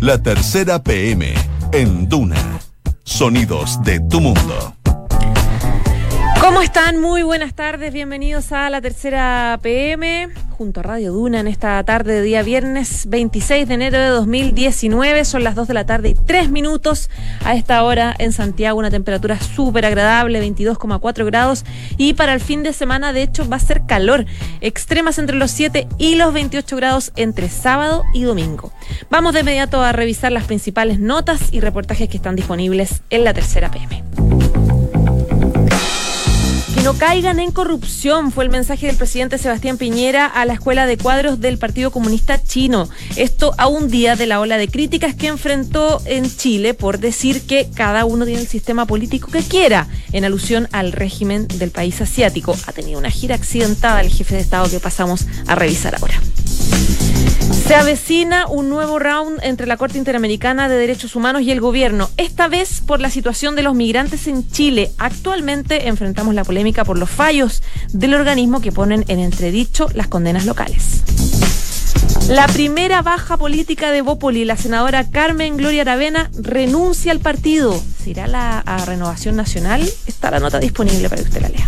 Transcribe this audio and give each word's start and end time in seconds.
La 0.00 0.22
tercera 0.22 0.82
PM 0.82 1.32
en 1.72 2.08
Duna. 2.08 2.36
Sonidos 3.02 3.82
de 3.82 3.98
tu 4.00 4.20
mundo. 4.20 4.76
¿Cómo 6.46 6.62
están? 6.62 7.00
Muy 7.00 7.24
buenas 7.24 7.54
tardes, 7.54 7.92
bienvenidos 7.92 8.52
a 8.52 8.70
la 8.70 8.80
tercera 8.80 9.58
PM 9.62 10.28
junto 10.50 10.78
a 10.78 10.84
Radio 10.84 11.12
Duna 11.12 11.40
en 11.40 11.48
esta 11.48 11.82
tarde 11.82 12.12
de 12.12 12.22
día 12.22 12.44
viernes 12.44 13.06
26 13.08 13.66
de 13.66 13.74
enero 13.74 13.98
de 13.98 14.06
2019. 14.06 15.24
Son 15.24 15.42
las 15.42 15.56
2 15.56 15.66
de 15.66 15.74
la 15.74 15.86
tarde 15.86 16.10
y 16.10 16.14
3 16.14 16.50
minutos 16.50 17.10
a 17.44 17.56
esta 17.56 17.82
hora 17.82 18.14
en 18.16 18.30
Santiago, 18.30 18.78
una 18.78 18.90
temperatura 18.90 19.40
súper 19.40 19.86
agradable, 19.86 20.40
22,4 20.40 21.26
grados 21.26 21.64
y 21.96 22.14
para 22.14 22.32
el 22.32 22.40
fin 22.40 22.62
de 22.62 22.72
semana 22.72 23.12
de 23.12 23.22
hecho 23.22 23.48
va 23.48 23.56
a 23.56 23.60
ser 23.60 23.84
calor, 23.84 24.24
extremas 24.60 25.18
entre 25.18 25.34
los 25.34 25.50
7 25.50 25.88
y 25.98 26.14
los 26.14 26.32
28 26.32 26.76
grados 26.76 27.10
entre 27.16 27.48
sábado 27.48 28.04
y 28.14 28.22
domingo. 28.22 28.72
Vamos 29.10 29.34
de 29.34 29.40
inmediato 29.40 29.82
a 29.82 29.90
revisar 29.90 30.30
las 30.30 30.44
principales 30.44 31.00
notas 31.00 31.52
y 31.52 31.58
reportajes 31.58 32.08
que 32.08 32.18
están 32.18 32.36
disponibles 32.36 33.02
en 33.10 33.24
la 33.24 33.34
tercera 33.34 33.68
PM 33.72 34.45
no 36.86 36.94
caigan 36.94 37.40
en 37.40 37.50
corrupción, 37.50 38.30
fue 38.30 38.44
el 38.44 38.50
mensaje 38.50 38.86
del 38.86 38.94
presidente 38.94 39.38
Sebastián 39.38 39.76
Piñera 39.76 40.24
a 40.24 40.44
la 40.44 40.52
Escuela 40.52 40.86
de 40.86 40.96
Cuadros 40.96 41.40
del 41.40 41.58
Partido 41.58 41.90
Comunista 41.90 42.40
Chino. 42.40 42.88
Esto 43.16 43.56
a 43.58 43.66
un 43.66 43.90
día 43.90 44.14
de 44.14 44.26
la 44.26 44.38
ola 44.38 44.56
de 44.56 44.68
críticas 44.68 45.16
que 45.16 45.26
enfrentó 45.26 46.00
en 46.04 46.30
Chile 46.30 46.74
por 46.74 47.00
decir 47.00 47.42
que 47.42 47.68
cada 47.74 48.04
uno 48.04 48.24
tiene 48.24 48.42
el 48.42 48.46
sistema 48.46 48.86
político 48.86 49.32
que 49.32 49.42
quiera, 49.42 49.88
en 50.12 50.24
alusión 50.24 50.68
al 50.70 50.92
régimen 50.92 51.48
del 51.48 51.72
país 51.72 52.00
asiático. 52.00 52.56
Ha 52.68 52.72
tenido 52.72 53.00
una 53.00 53.10
gira 53.10 53.34
accidentada 53.34 54.00
el 54.00 54.10
jefe 54.10 54.36
de 54.36 54.42
Estado 54.42 54.70
que 54.70 54.78
pasamos 54.78 55.26
a 55.48 55.56
revisar 55.56 55.96
ahora. 55.96 56.14
Se 57.52 57.74
avecina 57.74 58.46
un 58.46 58.68
nuevo 58.68 58.98
round 58.98 59.40
entre 59.42 59.66
la 59.66 59.76
Corte 59.76 59.98
Interamericana 59.98 60.68
de 60.68 60.76
Derechos 60.76 61.16
Humanos 61.16 61.42
y 61.42 61.50
el 61.50 61.60
gobierno, 61.60 62.10
esta 62.16 62.48
vez 62.48 62.80
por 62.80 63.00
la 63.00 63.10
situación 63.10 63.56
de 63.56 63.62
los 63.62 63.74
migrantes 63.74 64.26
en 64.26 64.48
Chile. 64.50 64.92
Actualmente 64.98 65.88
enfrentamos 65.88 66.34
la 66.34 66.44
polémica 66.44 66.84
por 66.84 66.98
los 66.98 67.10
fallos 67.10 67.62
del 67.92 68.14
organismo 68.14 68.60
que 68.60 68.72
ponen 68.72 69.04
en 69.08 69.18
entredicho 69.18 69.88
las 69.94 70.08
condenas 70.08 70.46
locales. 70.46 71.02
La 72.28 72.48
primera 72.48 73.02
baja 73.02 73.36
política 73.36 73.92
de 73.92 74.02
Bópoli, 74.02 74.44
la 74.44 74.56
senadora 74.56 75.08
Carmen 75.08 75.56
Gloria 75.56 75.82
Aravena, 75.82 76.30
renuncia 76.36 77.12
al 77.12 77.20
partido. 77.20 77.80
¿Se 78.02 78.10
irá 78.10 78.26
la, 78.26 78.58
a 78.58 78.84
Renovación 78.84 79.36
Nacional? 79.36 79.88
Está 80.06 80.32
la 80.32 80.40
nota 80.40 80.58
disponible 80.58 81.08
para 81.08 81.22
que 81.22 81.28
usted 81.28 81.42
la 81.42 81.48
lea. 81.48 81.66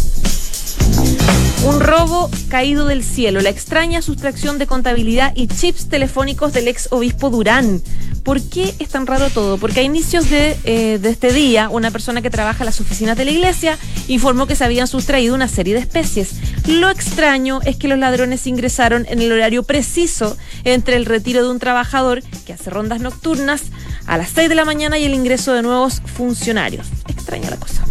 Un 1.64 1.80
robo 1.80 2.30
caído 2.48 2.86
del 2.86 3.02
cielo, 3.02 3.40
la 3.40 3.50
extraña 3.50 4.00
sustracción 4.00 4.58
de 4.58 4.66
contabilidad 4.66 5.32
y 5.34 5.48
chips 5.48 5.88
telefónicos 5.88 6.52
del 6.52 6.68
ex 6.68 6.88
obispo 6.92 7.30
Durán. 7.30 7.82
¿Por 8.22 8.40
qué 8.40 8.74
es 8.78 8.88
tan 8.88 9.06
raro 9.06 9.28
todo? 9.30 9.58
Porque 9.58 9.80
a 9.80 9.82
inicios 9.82 10.30
de, 10.30 10.56
eh, 10.64 10.98
de, 10.98 11.08
este 11.10 11.32
día, 11.32 11.68
una 11.68 11.90
persona 11.90 12.22
que 12.22 12.30
trabaja 12.30 12.60
en 12.60 12.66
las 12.66 12.80
oficinas 12.80 13.16
de 13.16 13.24
la 13.24 13.32
iglesia 13.32 13.76
informó 14.06 14.46
que 14.46 14.54
se 14.54 14.64
habían 14.64 14.86
sustraído 14.86 15.34
una 15.34 15.48
serie 15.48 15.74
de 15.74 15.80
especies. 15.80 16.34
Lo 16.66 16.90
extraño 16.90 17.60
es 17.64 17.76
que 17.76 17.88
los 17.88 17.98
ladrones 17.98 18.46
ingresaron 18.46 19.06
en 19.08 19.20
el 19.20 19.32
horario 19.32 19.62
preciso 19.62 20.36
entre 20.64 20.96
el 20.96 21.06
retiro 21.06 21.42
de 21.42 21.50
un 21.50 21.58
trabajador 21.58 22.22
que 22.46 22.52
hace 22.52 22.70
rondas 22.70 23.00
nocturnas 23.00 23.62
a 24.06 24.16
las 24.16 24.30
6 24.30 24.48
de 24.48 24.54
la 24.54 24.64
mañana 24.64 24.98
y 24.98 25.04
el 25.04 25.14
ingreso 25.14 25.52
de 25.54 25.62
nuevos 25.62 26.02
funcionarios. 26.16 26.86
Extraña 27.08 27.50
la 27.50 27.56
cosa. 27.56 27.87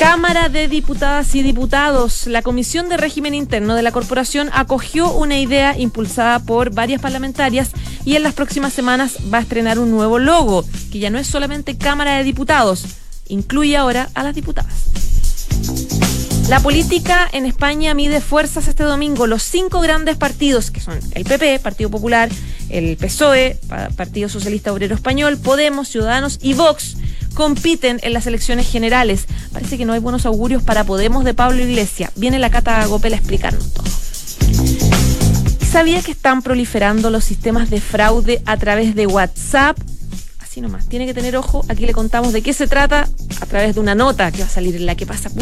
Cámara 0.00 0.48
de 0.48 0.66
Diputadas 0.66 1.34
y 1.34 1.42
Diputados, 1.42 2.26
la 2.26 2.40
Comisión 2.40 2.88
de 2.88 2.96
Régimen 2.96 3.34
Interno 3.34 3.74
de 3.74 3.82
la 3.82 3.92
Corporación 3.92 4.48
acogió 4.54 5.12
una 5.12 5.38
idea 5.38 5.78
impulsada 5.78 6.38
por 6.38 6.70
varias 6.70 7.02
parlamentarias 7.02 7.72
y 8.06 8.16
en 8.16 8.22
las 8.22 8.32
próximas 8.32 8.72
semanas 8.72 9.18
va 9.30 9.36
a 9.36 9.40
estrenar 9.42 9.78
un 9.78 9.90
nuevo 9.90 10.18
logo, 10.18 10.64
que 10.90 11.00
ya 11.00 11.10
no 11.10 11.18
es 11.18 11.26
solamente 11.26 11.76
Cámara 11.76 12.16
de 12.16 12.24
Diputados, 12.24 12.86
incluye 13.28 13.76
ahora 13.76 14.08
a 14.14 14.22
las 14.22 14.34
diputadas. 14.34 14.72
La 16.48 16.60
política 16.60 17.28
en 17.30 17.44
España 17.44 17.92
mide 17.92 18.22
fuerzas 18.22 18.68
este 18.68 18.84
domingo. 18.84 19.26
Los 19.26 19.42
cinco 19.42 19.80
grandes 19.80 20.16
partidos, 20.16 20.70
que 20.70 20.80
son 20.80 20.98
el 21.12 21.24
PP, 21.24 21.58
Partido 21.58 21.90
Popular, 21.90 22.30
el 22.70 22.96
PSOE, 22.96 23.58
Partido 23.96 24.30
Socialista 24.30 24.72
Obrero 24.72 24.94
Español, 24.94 25.36
Podemos, 25.36 25.88
Ciudadanos 25.88 26.38
y 26.40 26.54
Vox, 26.54 26.96
compiten 27.34 27.98
en 28.02 28.12
las 28.12 28.26
elecciones 28.26 28.68
generales. 28.70 29.26
Parece 29.52 29.78
que 29.78 29.84
no 29.84 29.92
hay 29.92 30.00
buenos 30.00 30.26
augurios 30.26 30.62
para 30.62 30.84
Podemos 30.84 31.24
de 31.24 31.34
Pablo 31.34 31.62
Iglesias. 31.62 32.10
Viene 32.16 32.38
la 32.38 32.50
Cata 32.50 32.84
Gopel 32.86 33.14
a 33.14 33.16
explicarnos 33.16 33.72
todo. 33.72 33.86
¿Sabía 35.70 36.02
que 36.02 36.10
están 36.10 36.42
proliferando 36.42 37.10
los 37.10 37.24
sistemas 37.24 37.70
de 37.70 37.80
fraude 37.80 38.42
a 38.44 38.56
través 38.56 38.96
de 38.96 39.06
WhatsApp? 39.06 39.78
Así 40.40 40.60
nomás, 40.60 40.88
tiene 40.88 41.06
que 41.06 41.14
tener 41.14 41.36
ojo. 41.36 41.64
Aquí 41.68 41.86
le 41.86 41.92
contamos 41.92 42.32
de 42.32 42.42
qué 42.42 42.52
se 42.52 42.66
trata 42.66 43.08
a 43.40 43.46
través 43.46 43.76
de 43.76 43.80
una 43.80 43.94
nota 43.94 44.32
que 44.32 44.40
va 44.40 44.46
a 44.46 44.50
salir 44.50 44.74
en 44.74 44.86
la 44.86 44.96
que 44.96 45.06
pasa.cl. 45.06 45.40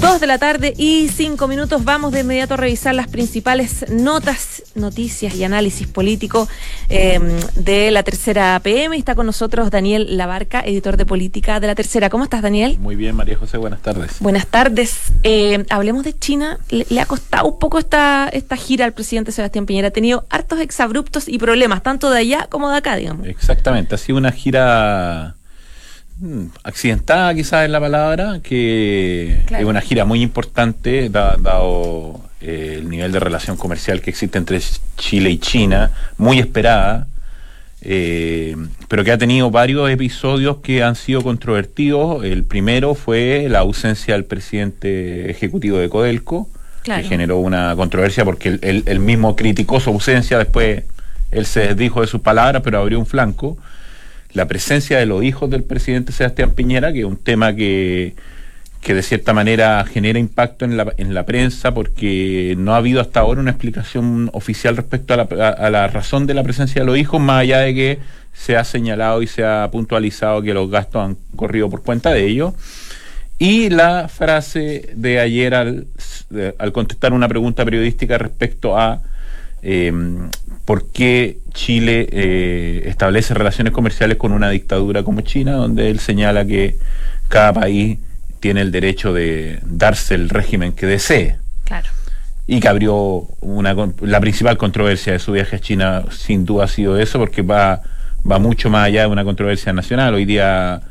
Dos 0.00 0.18
de 0.18 0.26
la 0.26 0.38
tarde 0.38 0.72
y 0.78 1.08
cinco 1.08 1.46
minutos. 1.46 1.84
Vamos 1.84 2.12
de 2.12 2.20
inmediato 2.20 2.54
a 2.54 2.56
revisar 2.56 2.94
las 2.94 3.06
principales 3.06 3.84
notas, 3.90 4.62
noticias 4.74 5.34
y 5.34 5.44
análisis 5.44 5.86
político 5.88 6.48
em, 6.88 7.38
de 7.54 7.90
la 7.90 8.02
tercera 8.02 8.58
PM. 8.62 8.96
Está 8.96 9.14
con 9.14 9.26
nosotros 9.26 9.70
Daniel 9.70 10.16
Labarca, 10.16 10.62
editor 10.62 10.96
de 10.96 11.04
política 11.04 11.60
de 11.60 11.66
la 11.66 11.74
tercera. 11.74 12.08
¿Cómo 12.08 12.24
estás, 12.24 12.40
Daniel? 12.40 12.78
Muy 12.78 12.96
bien, 12.96 13.14
María 13.14 13.36
José. 13.36 13.58
Buenas 13.58 13.82
tardes. 13.82 14.16
Buenas 14.20 14.46
tardes. 14.46 15.12
Eh, 15.22 15.66
hablemos 15.68 16.02
de 16.02 16.18
China. 16.18 16.58
Le, 16.70 16.98
ha 16.98 17.04
costado 17.04 17.46
un 17.48 17.58
poco 17.58 17.78
esta, 17.78 18.30
esta 18.32 18.56
gira 18.56 18.86
al 18.86 18.94
presidente 18.94 19.32
Sebastián 19.32 19.66
Piñera. 19.66 19.88
Ha 19.88 19.92
tenido 19.92 20.24
hartos 20.30 20.60
exabruptos 20.60 21.28
y 21.28 21.36
problemas, 21.36 21.82
tanto 21.82 22.10
de 22.10 22.20
allá 22.20 22.46
como 22.48 22.70
de 22.70 22.78
acá, 22.78 22.96
digamos. 22.96 23.26
Exactamente. 23.26 23.96
Ha 23.96 23.98
sido 23.98 24.16
una 24.16 24.32
gira 24.32 25.36
accidentada 26.62 27.34
quizás 27.34 27.64
es 27.64 27.70
la 27.70 27.80
palabra, 27.80 28.40
que 28.42 29.42
es 29.50 29.64
una 29.64 29.80
gira 29.80 30.04
muy 30.04 30.22
importante, 30.22 31.08
dado 31.08 32.20
eh, 32.40 32.76
el 32.78 32.88
nivel 32.88 33.12
de 33.12 33.20
relación 33.20 33.56
comercial 33.56 34.00
que 34.00 34.10
existe 34.10 34.38
entre 34.38 34.60
Chile 34.96 35.30
y 35.30 35.38
China, 35.38 35.90
muy 36.18 36.38
esperada, 36.38 37.06
eh, 37.82 38.56
pero 38.88 39.04
que 39.04 39.12
ha 39.12 39.18
tenido 39.18 39.50
varios 39.50 39.90
episodios 39.90 40.58
que 40.58 40.82
han 40.82 40.96
sido 40.96 41.22
controvertidos. 41.22 42.24
El 42.24 42.44
primero 42.44 42.94
fue 42.94 43.46
la 43.48 43.60
ausencia 43.60 44.14
del 44.14 44.24
presidente 44.24 45.30
ejecutivo 45.30 45.78
de 45.78 45.88
Codelco, 45.88 46.48
que 46.82 47.02
generó 47.02 47.38
una 47.38 47.74
controversia 47.76 48.24
porque 48.24 48.58
él 48.60 49.00
mismo 49.00 49.36
criticó 49.36 49.80
su 49.80 49.90
ausencia, 49.90 50.38
después 50.38 50.84
él 51.30 51.46
se 51.46 51.60
desdijo 51.60 52.00
de 52.00 52.06
sus 52.06 52.20
palabras, 52.20 52.62
pero 52.64 52.78
abrió 52.78 52.98
un 52.98 53.06
flanco 53.06 53.56
la 54.32 54.46
presencia 54.46 54.98
de 54.98 55.06
los 55.06 55.24
hijos 55.24 55.50
del 55.50 55.64
presidente 55.64 56.12
Sebastián 56.12 56.52
Piñera, 56.52 56.92
que 56.92 57.00
es 57.00 57.04
un 57.04 57.16
tema 57.16 57.54
que, 57.54 58.14
que 58.80 58.94
de 58.94 59.02
cierta 59.02 59.32
manera 59.32 59.84
genera 59.84 60.18
impacto 60.18 60.64
en 60.64 60.76
la, 60.76 60.92
en 60.96 61.14
la 61.14 61.26
prensa 61.26 61.74
porque 61.74 62.54
no 62.56 62.74
ha 62.74 62.78
habido 62.78 63.00
hasta 63.00 63.20
ahora 63.20 63.40
una 63.40 63.50
explicación 63.50 64.30
oficial 64.32 64.76
respecto 64.76 65.14
a 65.14 65.16
la, 65.18 65.48
a 65.48 65.70
la 65.70 65.88
razón 65.88 66.26
de 66.26 66.34
la 66.34 66.42
presencia 66.42 66.82
de 66.82 66.86
los 66.86 66.96
hijos, 66.96 67.20
más 67.20 67.40
allá 67.40 67.58
de 67.58 67.74
que 67.74 67.98
se 68.32 68.56
ha 68.56 68.64
señalado 68.64 69.22
y 69.22 69.26
se 69.26 69.44
ha 69.44 69.68
puntualizado 69.70 70.42
que 70.42 70.54
los 70.54 70.70
gastos 70.70 71.04
han 71.04 71.16
corrido 71.36 71.68
por 71.68 71.82
cuenta 71.82 72.10
de 72.12 72.26
ellos. 72.26 72.54
Y 73.38 73.70
la 73.70 74.08
frase 74.08 74.90
de 74.94 75.18
ayer 75.18 75.54
al, 75.54 75.86
al 76.58 76.72
contestar 76.72 77.12
una 77.12 77.26
pregunta 77.26 77.64
periodística 77.64 78.18
respecto 78.18 78.78
a 78.78 79.00
eh, 79.62 79.92
por 80.70 80.86
qué 80.86 81.38
Chile 81.52 82.08
eh, 82.12 82.82
establece 82.86 83.34
relaciones 83.34 83.72
comerciales 83.72 84.16
con 84.16 84.30
una 84.30 84.50
dictadura 84.50 85.02
como 85.02 85.22
China, 85.22 85.54
donde 85.54 85.90
él 85.90 85.98
señala 85.98 86.44
que 86.44 86.78
cada 87.26 87.52
país 87.52 87.98
tiene 88.38 88.60
el 88.60 88.70
derecho 88.70 89.12
de 89.12 89.58
darse 89.64 90.14
el 90.14 90.28
régimen 90.28 90.72
que 90.72 90.86
desee. 90.86 91.38
Claro. 91.64 91.88
Y 92.46 92.60
que 92.60 92.68
abrió 92.68 93.26
una, 93.40 93.74
la 94.02 94.20
principal 94.20 94.58
controversia 94.58 95.12
de 95.12 95.18
su 95.18 95.32
viaje 95.32 95.56
a 95.56 95.58
China, 95.58 96.04
sin 96.12 96.44
duda 96.44 96.66
ha 96.66 96.68
sido 96.68 97.00
eso, 97.00 97.18
porque 97.18 97.42
va, 97.42 97.82
va 98.30 98.38
mucho 98.38 98.70
más 98.70 98.86
allá 98.86 99.00
de 99.00 99.08
una 99.08 99.24
controversia 99.24 99.72
nacional. 99.72 100.14
Hoy 100.14 100.24
día, 100.24 100.82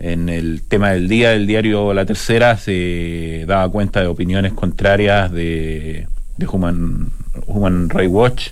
en 0.00 0.30
el 0.30 0.62
tema 0.66 0.90
del 0.90 1.06
día 1.06 1.30
del 1.30 1.46
diario 1.46 1.94
La 1.94 2.04
Tercera, 2.04 2.56
se 2.56 3.44
daba 3.46 3.70
cuenta 3.70 4.00
de 4.00 4.08
opiniones 4.08 4.52
contrarias 4.54 5.30
de, 5.30 6.08
de 6.36 6.46
Human, 6.48 7.12
Human 7.46 7.88
Rights 7.88 8.12
Watch 8.12 8.48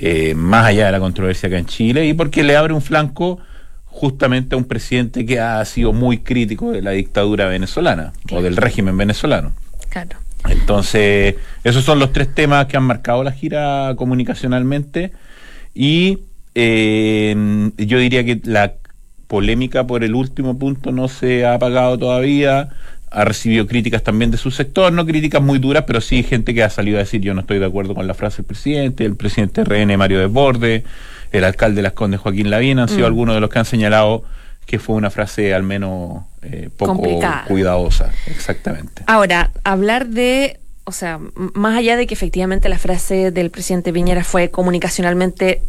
eh, 0.00 0.34
más 0.34 0.66
allá 0.66 0.86
de 0.86 0.92
la 0.92 1.00
controversia 1.00 1.48
acá 1.48 1.58
en 1.58 1.66
Chile, 1.66 2.06
y 2.06 2.14
porque 2.14 2.42
le 2.42 2.56
abre 2.56 2.72
un 2.72 2.82
flanco 2.82 3.40
justamente 3.84 4.54
a 4.54 4.58
un 4.58 4.64
presidente 4.64 5.26
que 5.26 5.40
ha 5.40 5.64
sido 5.64 5.92
muy 5.92 6.18
crítico 6.18 6.70
de 6.70 6.82
la 6.82 6.92
dictadura 6.92 7.48
venezolana 7.48 8.12
o 8.30 8.40
del 8.40 8.56
régimen 8.56 8.96
venezolano. 8.96 9.52
Claro. 9.88 10.16
Entonces, 10.48 11.34
esos 11.64 11.84
son 11.84 11.98
los 11.98 12.12
tres 12.12 12.32
temas 12.32 12.66
que 12.66 12.76
han 12.76 12.84
marcado 12.84 13.24
la 13.24 13.32
gira 13.32 13.92
comunicacionalmente 13.96 15.12
y 15.74 16.20
eh, 16.54 17.70
yo 17.76 17.98
diría 17.98 18.24
que 18.24 18.40
la 18.44 18.74
polémica 19.26 19.86
por 19.86 20.04
el 20.04 20.14
último 20.14 20.58
punto 20.58 20.92
no 20.92 21.08
se 21.08 21.44
ha 21.44 21.54
apagado 21.54 21.98
todavía. 21.98 22.70
Ha 23.10 23.24
recibido 23.24 23.66
críticas 23.66 24.02
también 24.02 24.30
de 24.30 24.36
su 24.36 24.50
sector, 24.50 24.92
no 24.92 25.06
críticas 25.06 25.42
muy 25.42 25.58
duras, 25.58 25.84
pero 25.86 26.00
sí 26.00 26.22
gente 26.22 26.54
que 26.54 26.62
ha 26.62 26.70
salido 26.70 26.98
a 26.98 27.00
decir 27.00 27.20
yo 27.20 27.34
no 27.34 27.40
estoy 27.40 27.58
de 27.58 27.66
acuerdo 27.66 27.94
con 27.94 28.06
la 28.06 28.14
frase 28.14 28.38
del 28.38 28.46
presidente, 28.46 29.04
el 29.04 29.16
presidente 29.16 29.64
RN 29.64 29.96
Mario 29.96 30.20
Desborde, 30.20 30.84
el 31.32 31.44
alcalde 31.44 31.76
de 31.76 31.82
Las 31.82 31.92
Condes 31.92 32.20
Joaquín 32.20 32.50
Lavín, 32.50 32.78
han 32.78 32.88
sido 32.88 33.02
mm. 33.02 33.04
algunos 33.06 33.34
de 33.34 33.40
los 33.40 33.50
que 33.50 33.58
han 33.58 33.64
señalado 33.64 34.24
que 34.66 34.78
fue 34.78 34.96
una 34.96 35.10
frase 35.10 35.54
al 35.54 35.62
menos 35.62 36.24
eh, 36.42 36.68
poco 36.76 37.02
cuidadosa, 37.46 38.12
exactamente. 38.26 39.02
Ahora, 39.06 39.50
hablar 39.64 40.08
de 40.08 40.60
o 40.88 40.92
sea, 40.92 41.20
más 41.34 41.76
allá 41.76 41.98
de 41.98 42.06
que 42.06 42.14
efectivamente 42.14 42.70
la 42.70 42.78
frase 42.78 43.30
del 43.30 43.50
presidente 43.50 43.92
Piñera 43.92 44.24
fue 44.24 44.50
comunicacionalmente 44.50 45.60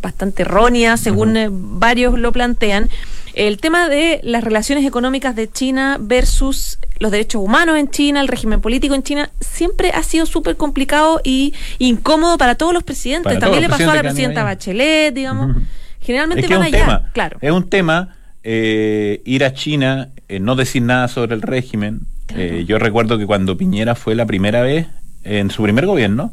bastante 0.00 0.42
errónea, 0.42 0.96
según 0.96 1.36
eh, 1.36 1.48
varios 1.50 2.16
lo 2.16 2.30
plantean, 2.30 2.88
el 3.38 3.58
tema 3.58 3.88
de 3.88 4.20
las 4.24 4.44
relaciones 4.44 4.84
económicas 4.84 5.34
de 5.36 5.50
China 5.50 5.96
versus 6.00 6.78
los 6.98 7.10
derechos 7.10 7.42
humanos 7.42 7.78
en 7.78 7.88
China, 7.88 8.20
el 8.20 8.28
régimen 8.28 8.60
político 8.60 8.94
en 8.94 9.02
China, 9.02 9.30
siempre 9.40 9.90
ha 9.92 10.02
sido 10.02 10.26
súper 10.26 10.56
complicado 10.56 11.20
y 11.22 11.54
incómodo 11.78 12.36
para 12.36 12.56
todos 12.56 12.74
los 12.74 12.82
presidentes. 12.82 13.38
También 13.38 13.62
le 13.62 13.68
pasó 13.68 13.90
a 13.90 13.94
la 13.94 14.02
presidenta 14.02 14.42
Bachelet, 14.42 15.14
digamos. 15.14 15.56
Generalmente 16.00 16.46
van 16.48 16.62
allá, 16.62 17.10
claro. 17.12 17.38
Es 17.40 17.52
un 17.52 17.68
tema 17.68 18.16
eh, 18.42 19.22
ir 19.24 19.44
a 19.44 19.54
China, 19.54 20.10
eh, 20.28 20.40
no 20.40 20.56
decir 20.56 20.82
nada 20.82 21.08
sobre 21.08 21.34
el 21.34 21.42
régimen, 21.42 22.00
eh, 22.36 22.64
yo 22.66 22.78
recuerdo 22.78 23.18
que 23.18 23.26
cuando 23.26 23.56
Piñera 23.56 23.94
fue 23.94 24.14
la 24.14 24.26
primera 24.26 24.62
vez, 24.62 24.86
en 25.24 25.50
su 25.50 25.62
primer 25.62 25.86
gobierno, 25.86 26.32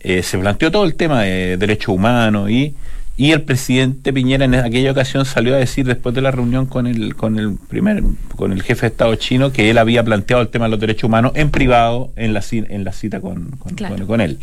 eh, 0.00 0.22
se 0.22 0.38
planteó 0.38 0.70
todo 0.70 0.84
el 0.84 0.94
tema 0.94 1.22
de 1.22 1.56
derechos 1.56 1.94
humanos 1.94 2.50
y, 2.50 2.74
y 3.16 3.32
el 3.32 3.42
presidente 3.42 4.12
Piñera 4.12 4.44
en 4.44 4.54
aquella 4.54 4.90
ocasión 4.90 5.24
salió 5.24 5.54
a 5.54 5.58
decir 5.58 5.86
después 5.86 6.14
de 6.14 6.20
la 6.20 6.30
reunión 6.30 6.66
con 6.66 6.86
el, 6.86 7.16
con 7.16 7.38
el 7.38 7.56
primer, 7.68 8.02
con 8.36 8.52
el 8.52 8.62
jefe 8.62 8.82
de 8.82 8.86
Estado 8.88 9.14
chino 9.14 9.52
que 9.52 9.70
él 9.70 9.78
había 9.78 10.04
planteado 10.04 10.42
el 10.42 10.48
tema 10.48 10.66
de 10.66 10.72
los 10.72 10.80
derechos 10.80 11.04
humanos 11.04 11.32
en 11.34 11.50
privado 11.50 12.10
en 12.16 12.34
la, 12.34 12.44
en 12.50 12.84
la 12.84 12.92
cita 12.92 13.20
con, 13.20 13.52
con, 14.06 14.20
él. 14.20 14.38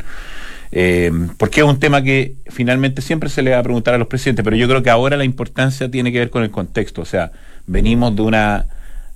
Eh, 0.72 1.12
porque 1.38 1.62
es 1.62 1.68
un 1.68 1.80
tema 1.80 2.02
que 2.02 2.34
finalmente 2.48 3.04
siempre 3.04 3.30
se 3.30 3.44
le 3.44 3.52
va 3.52 3.60
a 3.60 3.64
preguntar 3.64 3.94
a 3.94 4.00
los 4.00 4.08
presidentes, 4.08 4.44
pero 4.44 4.56
yo 4.56 4.68
creo 4.68 4.82
que 4.82 4.90
ahora 4.90 5.18
la 5.18 5.24
importancia 5.24 5.92
tiene 5.92 6.12
que 6.12 6.18
ver 6.18 6.32
con 6.32 6.42
el 6.42 6.50
contexto. 6.50 7.04
O 7.04 7.06
sea, 7.06 7.32
venimos 7.68 8.16
de 8.16 8.24
una 8.24 8.66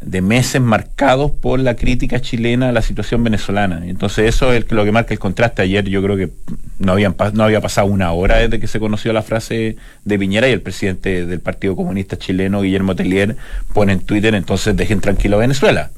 de 0.02 0.22
meses 0.22 0.62
marcados 0.62 1.32
por 1.32 1.60
la 1.60 1.76
crítica 1.76 2.22
chilena 2.22 2.70
a 2.70 2.72
la 2.72 2.82
situación 2.82 3.24
venezolana. 3.24 3.82
Entonces 3.88 4.30
eso 4.30 4.54
es 4.54 4.72
lo 4.72 4.86
que 4.86 4.92
marca 4.92 5.14
el 5.14 5.20
contraste. 5.20 5.64
Ayer 5.64 5.86
yo 5.86 6.04
creo 6.04 6.16
que 6.16 6.30
no, 6.78 6.92
habían, 6.92 7.16
no 7.34 7.44
había 7.44 7.62
pasado 7.62 7.88
una 7.88 8.12
hora 8.12 8.38
desde 8.38 8.60
que 8.60 8.68
se 8.68 8.80
conoció 8.80 9.12
la 9.12 9.24
frase 9.24 9.76
de 10.06 10.20
Piñera 10.20 10.48
y 10.48 10.52
el 10.52 10.62
presidente 10.62 11.26
del 11.26 11.40
Partido 11.40 11.76
Comunista 11.76 12.18
chileno, 12.18 12.62
Guillermo 12.62 12.96
Tellier, 12.96 13.36
pone 13.74 13.94
en 13.94 14.02
Twitter, 14.02 14.36
entonces 14.36 14.76
dejen 14.76 15.02
tranquilo 15.02 15.38
a 15.38 15.40
Venezuela. 15.40 15.92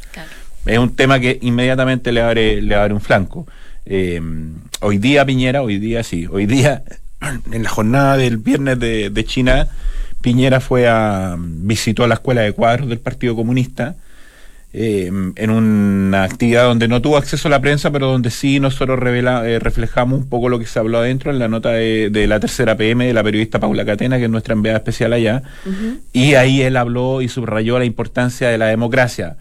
Es 0.65 0.77
un 0.77 0.95
tema 0.95 1.19
que 1.19 1.37
inmediatamente 1.41 2.11
le 2.11 2.21
abre, 2.21 2.61
le 2.61 2.75
abre 2.75 2.93
un 2.93 3.01
flanco. 3.01 3.47
Eh, 3.85 4.21
hoy 4.81 4.97
día 4.97 5.25
Piñera, 5.25 5.61
hoy 5.61 5.77
día 5.77 6.03
sí, 6.03 6.25
hoy 6.31 6.45
día 6.45 6.83
en 7.51 7.63
la 7.63 7.69
jornada 7.69 8.17
del 8.17 8.37
viernes 8.37 8.79
de, 8.79 9.09
de 9.09 9.25
China 9.25 9.67
Piñera 10.21 10.59
fue 10.59 10.87
a 10.87 11.35
visitó 11.37 12.03
a 12.03 12.07
la 12.07 12.15
escuela 12.15 12.41
de 12.41 12.53
cuadros 12.53 12.89
del 12.89 12.99
Partido 12.99 13.35
Comunista 13.35 13.95
eh, 14.71 15.07
en 15.35 15.49
una 15.49 16.23
actividad 16.23 16.65
donde 16.65 16.87
no 16.87 17.01
tuvo 17.01 17.17
acceso 17.17 17.47
a 17.47 17.51
la 17.51 17.59
prensa, 17.59 17.89
pero 17.89 18.11
donde 18.11 18.29
sí 18.29 18.59
nosotros 18.59 18.99
revela, 18.99 19.47
eh, 19.49 19.57
reflejamos 19.57 20.19
un 20.19 20.29
poco 20.29 20.47
lo 20.47 20.59
que 20.59 20.67
se 20.67 20.77
habló 20.77 20.99
adentro 20.99 21.31
en 21.31 21.39
la 21.39 21.47
nota 21.47 21.71
de, 21.71 22.25
la 22.27 22.39
tercera 22.39 22.77
PM 22.77 23.07
de 23.07 23.13
la 23.13 23.23
periodista 23.23 23.59
Paula 23.59 23.83
Catena, 23.83 24.19
que 24.19 24.25
es 24.25 24.29
nuestra 24.29 24.53
enviada 24.53 24.77
especial 24.77 25.13
allá, 25.13 25.41
y 26.13 26.35
ahí 26.35 26.61
él 26.61 26.77
habló 26.77 27.23
y 27.23 27.29
subrayó 27.29 27.79
la 27.79 27.85
importancia 27.85 28.49
de 28.49 28.59
la 28.59 28.67
democracia. 28.67 29.37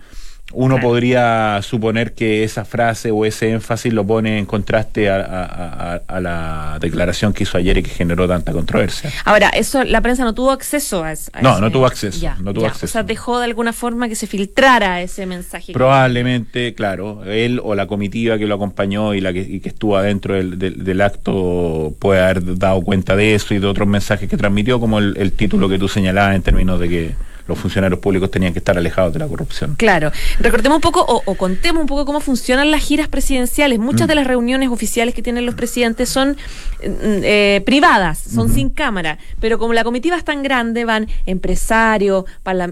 Uno 0.53 0.81
podría 0.81 1.61
suponer 1.63 2.15
que 2.15 2.43
esa 2.43 2.65
frase 2.65 3.11
o 3.11 3.27
ese 3.27 3.51
énfasis 3.51 3.93
lo 3.93 4.07
pone 4.07 4.39
en 4.39 4.47
contraste 4.47 5.11
a, 5.11 6.01
la 6.21 6.79
declaración 6.81 7.35
que 7.35 7.43
hizo 7.43 7.59
ayer 7.59 7.79
y 7.79 7.83
que 7.83 7.91
generó 7.91 8.27
tanta 8.27 8.53
controversia. 8.53 9.13
Ahora, 9.25 9.51
eso 9.51 9.85
la 9.85 10.01
prensa 10.01 10.25
no 10.25 10.35
tuvo 10.35 10.51
acceso 10.51 11.05
a, 11.05 11.13
eso. 11.13 11.31
No, 11.43 11.61
no 11.61 11.71
tuvo 11.71 11.87
acceso. 11.87 12.27
no 12.41 12.55
tuvo 12.55 12.67
acceso. 12.67 12.87
O 12.87 12.89
sea, 12.89 13.03
dejó 13.03 13.39
de 13.39 13.45
alguna 13.45 13.73
forma 13.73 14.09
que 14.09 14.15
se 14.15 14.27
filtrara 14.27 15.03
ese 15.03 15.27
mensaje. 15.27 15.73
Probablemente, 15.73 16.75
claro, 16.75 17.25
él 17.25 17.61
o 17.63 17.75
la 17.75 17.87
comitiva 17.87 18.39
que 18.39 18.47
lo 18.47 18.55
acompañó 18.55 19.15
y 19.15 19.21
la 19.21 19.33
que, 19.33 19.61
estuvo 19.63 19.97
adentro 19.99 20.35
del, 20.35 21.01
acto 21.01 21.95
puede 21.99 22.23
haber 22.23 22.57
dado 22.59 22.81
cuenta 22.83 23.15
de 23.17 23.35
eso 23.35 23.55
y 23.55 23.59
de 23.59 23.67
otros 23.67 23.87
mensajes 23.87 24.29
que 24.29 24.37
transmitió, 24.37 24.81
como 24.81 24.99
el 24.99 25.33
título 25.33 25.69
que 25.69 25.79
tú 25.79 25.89
señalabas 25.89 26.35
en 26.35 26.43
términos 26.43 26.81
de 26.81 26.89
que 26.89 27.28
los 27.49 27.59
funcionarios 27.59 27.99
públicos 27.99 28.31
tenían 28.31 28.53
que 28.53 28.59
estar 28.59 28.77
alejados 28.77 29.15
de 29.15 29.19
la 29.19 29.27
corrupción. 29.27 29.75
Claro. 29.77 30.13
Recordemos 30.39 30.77
un 30.77 30.83
poco 30.83 31.01
o, 31.01 31.35
contemos 31.35 31.81
un 31.81 31.87
poco 31.87 32.05
cómo 32.05 32.21
funcionan 32.21 32.71
las 32.71 32.83
giras 32.83 33.09
presidenciales. 33.09 33.79
Muchas 33.79 34.07
mm. 34.07 34.09
de 34.09 34.15
las 34.15 34.27
reuniones 34.27 34.69
oficiales 34.69 35.15
que 35.15 35.23
tienen 35.23 35.47
los 35.47 35.55
presidentes 35.55 36.11
son 36.11 36.33
mm, 36.33 37.23
eh, 37.23 37.63
privadas, 37.65 38.19
son 38.19 38.53
sin 38.53 38.69
cámara, 38.69 39.19
pero 39.41 39.59
como 39.59 39.73
la 39.73 39.83
comitiva 39.83 40.17
es 40.17 40.25
tan 40.25 40.43
grande, 40.43 40.85
van 40.85 41.09
empresarios, 41.25 42.25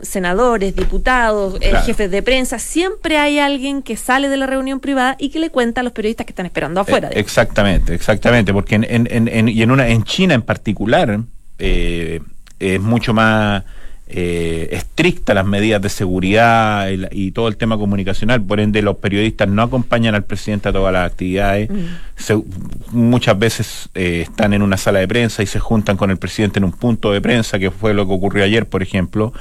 senadores, 0.03 0.77
diputados, 0.77 1.57
eh, 1.63 1.73
jefes 1.87 2.11
de 2.11 2.23
prensa, 2.23 2.59
siempre 2.59 3.17
hay 3.17 3.39
alguien 3.39 3.83
que 3.83 3.97
sale 3.97 4.29
de 4.29 4.37
la 4.37 4.47
reunión 4.47 4.81
privada 4.81 5.17
y 5.19 5.31
que 5.31 5.39
le 5.39 5.49
cuenta 5.49 5.81
a 5.81 5.85
los 5.85 5.95
periodistas 5.95 6.27
que 6.27 6.33
están 6.33 6.45
esperando 6.45 6.83
afuera. 6.83 7.09
Eh, 7.09 7.19
exactamente, 7.19 7.95
exactamente, 7.95 8.53
porque 8.53 8.75
en, 8.75 8.85
en, 9.11 9.49
y 9.49 9.63
en, 9.63 9.71
una, 9.71 9.89
en 9.89 10.05
China 10.05 10.35
en 10.35 10.43
particular 10.43 11.21
es 11.59 12.81
mucho 12.81 13.15
más 13.15 13.65
eh, 14.09 14.69
estricta 14.71 15.35
las 15.35 15.45
medidas 15.45 15.83
de 15.83 15.89
seguridad 15.89 16.89
y, 17.11 17.33
todo 17.33 17.49
el 17.49 17.57
tema 17.57 17.77
comunicacional, 17.77 18.41
por 18.41 18.61
ende 18.61 18.81
los 18.81 18.99
periodistas 18.99 19.49
no 19.49 19.63
acompañan 19.63 20.15
al 20.15 20.23
presidente 20.23 20.69
a 20.69 20.73
todas 20.73 20.93
las 20.93 21.11
actividades, 21.11 21.69
mm. 21.69 22.41
muchas 22.93 23.37
veces 23.37 23.89
eh, 23.95 24.21
están 24.23 24.53
en 24.53 24.63
una 24.63 24.77
sala 24.77 25.01
de 25.01 25.09
prensa 25.09 25.43
y 25.43 25.47
se 25.47 25.59
juntan 25.59 25.97
con 25.97 26.13
el 26.13 26.19
presidente 26.19 26.61
en 26.61 26.65
un 26.65 26.73
punto 26.73 27.11
de 27.11 27.21
prensa, 27.21 27.59
que 27.59 27.73
fue 27.73 27.95
lo 27.95 28.07
que 28.07 28.13
ocurrió 28.13 28.45
ayer, 28.45 28.67
por 28.67 28.83
ejemplo, 28.83 29.33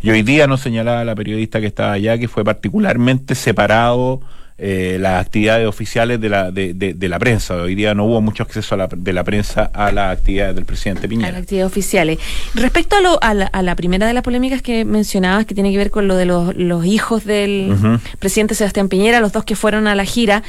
y 0.00 0.10
hoy 0.10 0.22
día 0.22 0.46
nos 0.46 0.60
señalaba 0.60 1.04
la 1.04 1.14
periodista 1.14 1.60
que 1.60 1.66
estaba 1.66 1.92
allá 1.92 2.16
que 2.16 2.28
fue 2.28 2.44
particularmente 2.44 3.34
separado 3.34 4.22
eh, 4.56 4.98
las 5.00 5.20
actividades 5.20 5.66
oficiales 5.66 6.20
de 6.20 6.28
la, 6.28 6.52
de, 6.52 6.74
de, 6.74 7.08
la 7.08 7.18
prensa. 7.18 7.56
Hoy 7.56 7.74
día 7.74 7.92
no 7.92 8.04
hubo 8.04 8.20
mucho 8.20 8.44
acceso 8.44 8.76
a 8.76 8.78
la, 8.78 8.88
de 8.88 9.12
la 9.12 9.24
prensa 9.24 9.70
a 9.74 9.90
las 9.90 10.16
actividades 10.16 10.54
del 10.54 10.64
presidente 10.64 11.08
Piñera. 11.08 11.30
A 11.30 11.32
las 11.32 11.42
actividades 11.42 11.72
oficiales. 11.72 12.18
Respecto 12.54 12.96
a, 12.96 13.00
lo, 13.00 13.18
a, 13.20 13.62
la, 13.62 13.74
primera 13.74 14.06
de 14.06 14.12
las 14.12 14.22
polémicas 14.22 14.62
que 14.62 14.84
mencionabas, 14.84 15.44
que 15.46 15.54
tiene 15.54 15.72
que 15.72 15.78
ver 15.78 15.90
con 15.90 16.06
lo 16.06 16.14
de 16.14 16.26
los, 16.26 16.54
los 16.54 16.86
hijos 16.86 17.24
del 17.24 17.98
presidente 18.20 18.54
Sebastián 18.54 18.88
Piñera, 18.88 19.18
los 19.18 19.32
dos 19.32 19.44
que 19.44 19.56
fueron 19.56 19.88
a 19.88 19.96
la 19.96 20.04
gira, 20.04 20.44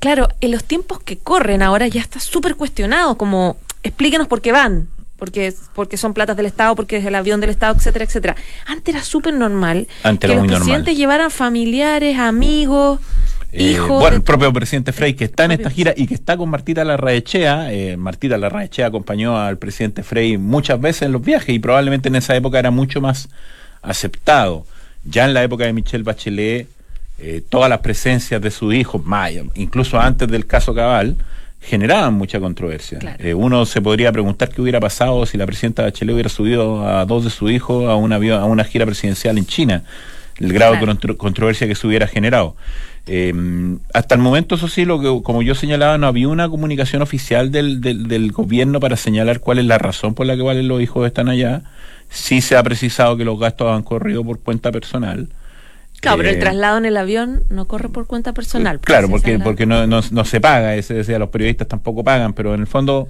claro, 0.00 0.28
en 0.40 0.50
los 0.50 0.64
tiempos 0.64 1.00
que 1.00 1.16
corren 1.16 1.62
ahora 1.62 1.86
ya 1.86 2.00
está 2.00 2.18
súper 2.18 2.56
cuestionado, 2.56 3.16
como 3.16 3.58
explíquenos 3.84 4.26
por 4.26 4.40
qué 4.40 4.50
van, 4.50 4.88
porque 5.18 5.54
porque 5.74 5.96
son 5.96 6.14
platas 6.14 6.36
del 6.36 6.46
Estado, 6.46 6.74
porque 6.74 6.96
es 6.96 7.06
el 7.06 7.14
avión 7.14 7.40
del 7.40 7.50
Estado, 7.50 7.76
etcétera, 7.76 8.04
etcétera. 8.04 8.36
Antes 8.66 8.94
era 8.94 9.04
súper 9.04 9.34
normal 9.34 9.86
que 10.20 10.28
los 10.28 10.46
presidentes 10.46 10.96
llevaran 10.96 11.30
familiares, 11.30 12.18
amigos. 12.18 13.00
Eh, 13.58 13.80
bueno, 13.80 14.16
el 14.16 14.22
propio 14.22 14.52
presidente 14.52 14.92
Frey 14.92 15.14
que 15.14 15.24
está 15.24 15.46
en 15.46 15.52
esta 15.52 15.70
gira 15.70 15.94
y 15.96 16.06
que 16.06 16.14
está 16.14 16.36
con 16.36 16.50
Martita 16.50 16.84
Larraechea. 16.84 17.72
Eh, 17.72 17.96
Martita 17.96 18.36
Larraechea 18.36 18.86
acompañó 18.86 19.38
al 19.38 19.56
presidente 19.56 20.02
Frey 20.02 20.36
muchas 20.36 20.78
veces 20.78 21.02
en 21.02 21.12
los 21.12 21.22
viajes 21.22 21.54
y 21.54 21.58
probablemente 21.58 22.08
en 22.08 22.16
esa 22.16 22.36
época 22.36 22.58
era 22.58 22.70
mucho 22.70 23.00
más 23.00 23.30
aceptado. 23.80 24.66
Ya 25.04 25.24
en 25.24 25.32
la 25.32 25.42
época 25.42 25.64
de 25.64 25.72
Michelle 25.72 26.04
Bachelet, 26.04 26.68
eh, 27.18 27.42
todas 27.48 27.70
las 27.70 27.78
presencias 27.78 28.42
de 28.42 28.50
su 28.50 28.74
hijo, 28.74 28.98
Maya, 28.98 29.42
incluso 29.54 29.98
antes 29.98 30.28
del 30.28 30.46
caso 30.46 30.74
Cabal, 30.74 31.16
generaban 31.60 32.12
mucha 32.12 32.38
controversia. 32.38 32.98
Eh, 33.18 33.32
uno 33.32 33.64
se 33.64 33.80
podría 33.80 34.12
preguntar 34.12 34.50
qué 34.50 34.60
hubiera 34.60 34.80
pasado 34.80 35.24
si 35.24 35.38
la 35.38 35.46
presidenta 35.46 35.82
Bachelet 35.82 36.12
hubiera 36.12 36.28
subido 36.28 36.86
a 36.86 37.06
dos 37.06 37.24
de 37.24 37.30
sus 37.30 37.50
hijos 37.50 37.88
a 37.88 37.94
una, 37.94 38.16
a 38.16 38.44
una 38.44 38.64
gira 38.64 38.84
presidencial 38.84 39.38
en 39.38 39.46
China, 39.46 39.82
el 40.38 40.52
grado 40.52 40.74
de 40.74 41.16
controversia 41.16 41.66
que 41.66 41.74
se 41.74 41.86
hubiera 41.86 42.06
generado. 42.06 42.56
Eh, 43.08 43.32
hasta 43.94 44.16
el 44.16 44.20
momento, 44.20 44.56
eso 44.56 44.68
sí, 44.68 44.84
lo 44.84 45.00
que, 45.00 45.22
como 45.22 45.42
yo 45.42 45.54
señalaba, 45.54 45.96
no 45.96 46.06
había 46.06 46.28
una 46.28 46.48
comunicación 46.48 47.02
oficial 47.02 47.52
del, 47.52 47.80
del, 47.80 48.32
gobierno 48.32 48.80
para 48.80 48.96
señalar 48.96 49.40
cuál 49.40 49.60
es 49.60 49.64
la 49.64 49.78
razón 49.78 50.14
por 50.14 50.26
la 50.26 50.36
que 50.36 50.42
valen 50.42 50.66
los 50.66 50.82
hijos 50.82 51.06
están 51.06 51.28
allá. 51.28 51.62
Sí 52.10 52.40
se 52.40 52.56
ha 52.56 52.62
precisado 52.62 53.16
que 53.16 53.24
los 53.24 53.38
gastos 53.38 53.72
han 53.72 53.82
corrido 53.82 54.24
por 54.24 54.40
cuenta 54.40 54.72
personal. 54.72 55.28
Claro, 56.00 56.18
pero 56.18 56.30
el 56.30 56.36
eh, 56.36 56.40
traslado 56.40 56.78
en 56.78 56.84
el 56.84 56.96
avión 56.96 57.44
no 57.48 57.66
corre 57.66 57.88
por 57.88 58.06
cuenta 58.06 58.32
personal. 58.32 58.78
Pues, 58.78 58.86
claro, 58.86 59.08
porque, 59.08 59.38
porque 59.38 59.66
no, 59.66 59.86
no, 59.86 60.00
no 60.10 60.24
se 60.24 60.40
paga, 60.40 60.74
ese 60.74 60.94
decía, 60.94 61.18
los 61.18 61.30
periodistas 61.30 61.68
tampoco 61.68 62.04
pagan, 62.04 62.32
pero 62.32 62.54
en 62.54 62.60
el 62.60 62.66
fondo, 62.66 63.08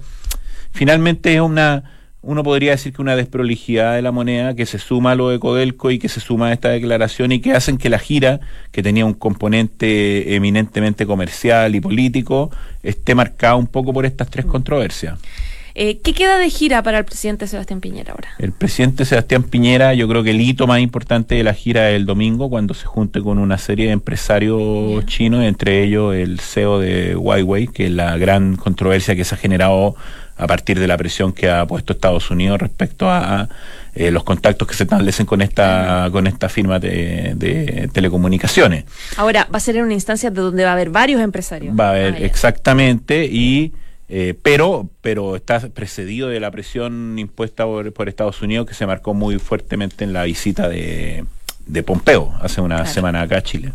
finalmente 0.71 1.33
es 1.33 1.41
una 1.41 1.83
uno 2.21 2.43
podría 2.43 2.71
decir 2.71 2.93
que 2.93 3.01
una 3.01 3.15
desprolijidad 3.15 3.95
de 3.95 4.01
la 4.01 4.11
moneda 4.11 4.55
que 4.55 4.65
se 4.65 4.79
suma 4.79 5.11
a 5.11 5.15
lo 5.15 5.29
de 5.29 5.39
Codelco 5.39 5.91
y 5.91 5.99
que 5.99 6.09
se 6.09 6.19
suma 6.19 6.47
a 6.47 6.53
esta 6.53 6.69
declaración 6.69 7.31
y 7.31 7.39
que 7.39 7.53
hacen 7.53 7.77
que 7.77 7.89
la 7.89 7.99
gira, 7.99 8.39
que 8.71 8.83
tenía 8.83 9.05
un 9.05 9.13
componente 9.13 10.35
eminentemente 10.35 11.05
comercial 11.05 11.75
y 11.75 11.79
político, 11.79 12.51
esté 12.83 13.15
marcada 13.15 13.55
un 13.55 13.67
poco 13.67 13.93
por 13.93 14.05
estas 14.05 14.29
tres 14.29 14.45
mm. 14.45 14.49
controversias. 14.49 15.19
Eh, 15.79 15.99
¿Qué 15.99 16.13
queda 16.13 16.39
de 16.39 16.49
gira 16.49 16.81
para 16.81 16.97
el 16.97 17.05
presidente 17.05 17.45
Sebastián 17.45 17.81
Piñera 17.81 18.13
ahora? 18.13 18.29
El 18.39 18.51
presidente 18.51 19.05
Sebastián 19.05 19.43
Piñera, 19.43 19.93
yo 19.93 20.07
creo 20.07 20.23
que 20.23 20.31
el 20.31 20.41
hito 20.41 20.65
más 20.65 20.79
importante 20.79 21.35
de 21.35 21.43
la 21.43 21.53
gira 21.53 21.91
es 21.91 21.97
el 21.97 22.07
domingo, 22.07 22.49
cuando 22.49 22.73
se 22.73 22.87
junte 22.87 23.21
con 23.21 23.37
una 23.37 23.59
serie 23.59 23.85
de 23.85 23.91
empresarios 23.91 25.05
chinos, 25.05 25.43
entre 25.43 25.83
ellos 25.83 26.15
el 26.15 26.39
CEO 26.39 26.79
de 26.79 27.15
Huawei, 27.15 27.67
que 27.67 27.85
es 27.85 27.91
la 27.91 28.17
gran 28.17 28.55
controversia 28.55 29.15
que 29.15 29.23
se 29.23 29.35
ha 29.35 29.37
generado 29.37 29.95
a 30.37 30.47
partir 30.47 30.79
de 30.79 30.87
la 30.87 30.97
presión 30.97 31.33
que 31.33 31.49
ha 31.49 31.65
puesto 31.65 31.93
Estados 31.93 32.29
Unidos 32.29 32.59
respecto 32.59 33.09
a, 33.09 33.49
eh, 33.95 34.11
los 34.11 34.23
contactos 34.23 34.67
que 34.67 34.75
se 34.75 34.83
establecen 34.83 35.25
con 35.25 35.41
esta 35.41 36.09
con 36.11 36.27
esta 36.27 36.49
firma 36.49 36.79
de, 36.79 37.89
telecomunicaciones. 37.91 38.85
Ahora, 39.15 39.47
va 39.51 39.57
a 39.57 39.59
ser 39.59 39.77
en 39.77 39.85
una 39.85 39.93
instancia 39.93 40.29
de 40.29 40.39
donde 40.39 40.63
va 40.63 40.71
a 40.71 40.73
haber 40.73 40.91
varios 40.91 41.21
empresarios. 41.21 41.77
Va 41.77 41.87
a 41.87 41.89
haber, 41.91 42.13
ah, 42.13 42.17
exactamente, 42.19 43.25
y 43.25 43.73
eh, 44.09 44.35
pero, 44.41 44.89
pero 45.01 45.35
está 45.35 45.59
precedido 45.69 46.29
de 46.29 46.39
la 46.39 46.49
presión 46.51 47.17
impuesta 47.19 47.65
por, 47.65 48.07
Estados 48.07 48.41
Unidos 48.41 48.67
que 48.67 48.73
se 48.73 48.85
marcó 48.85 49.13
muy 49.13 49.37
fuertemente 49.37 50.03
en 50.03 50.13
la 50.13 50.23
visita 50.23 50.69
de, 50.69 51.25
de 51.67 51.83
Pompeo 51.83 52.33
hace 52.41 52.61
una 52.61 52.85
semana 52.85 53.21
acá 53.21 53.37
a 53.37 53.43
Chile. 53.43 53.73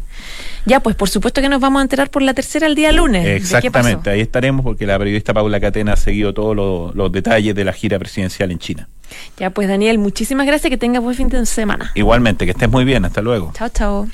Ya, 0.64 0.80
pues 0.80 0.94
por 0.94 1.08
supuesto 1.08 1.40
que 1.40 1.48
nos 1.48 1.60
vamos 1.60 1.80
a 1.80 1.82
enterar 1.82 2.10
por 2.10 2.22
la 2.22 2.34
tercera 2.34 2.66
el 2.66 2.74
día 2.74 2.92
lunes. 2.92 3.26
Exactamente, 3.26 4.10
ahí 4.10 4.20
estaremos 4.20 4.64
porque 4.64 4.86
la 4.86 4.98
periodista 4.98 5.34
Paula 5.34 5.60
Catena 5.60 5.94
ha 5.94 5.96
seguido 5.96 6.32
todos 6.32 6.94
los, 6.94 7.12
detalles 7.12 7.54
de 7.54 7.64
la 7.64 7.72
gira 7.72 7.98
presidencial 7.98 8.50
en 8.50 8.58
China. 8.58 8.88
Ya, 9.36 9.50
pues 9.50 9.68
Daniel, 9.68 9.98
muchísimas 9.98 10.46
gracias, 10.46 10.70
que 10.70 10.78
tengas 10.78 11.02
buen 11.02 11.16
fin 11.16 11.28
de 11.28 11.44
semana. 11.46 11.90
Igualmente, 11.94 12.44
que 12.44 12.52
estés 12.52 12.70
muy 12.70 12.84
bien, 12.84 13.04
hasta 13.04 13.20
luego. 13.20 13.52
Chao, 13.54 13.68
chao. 13.68 14.08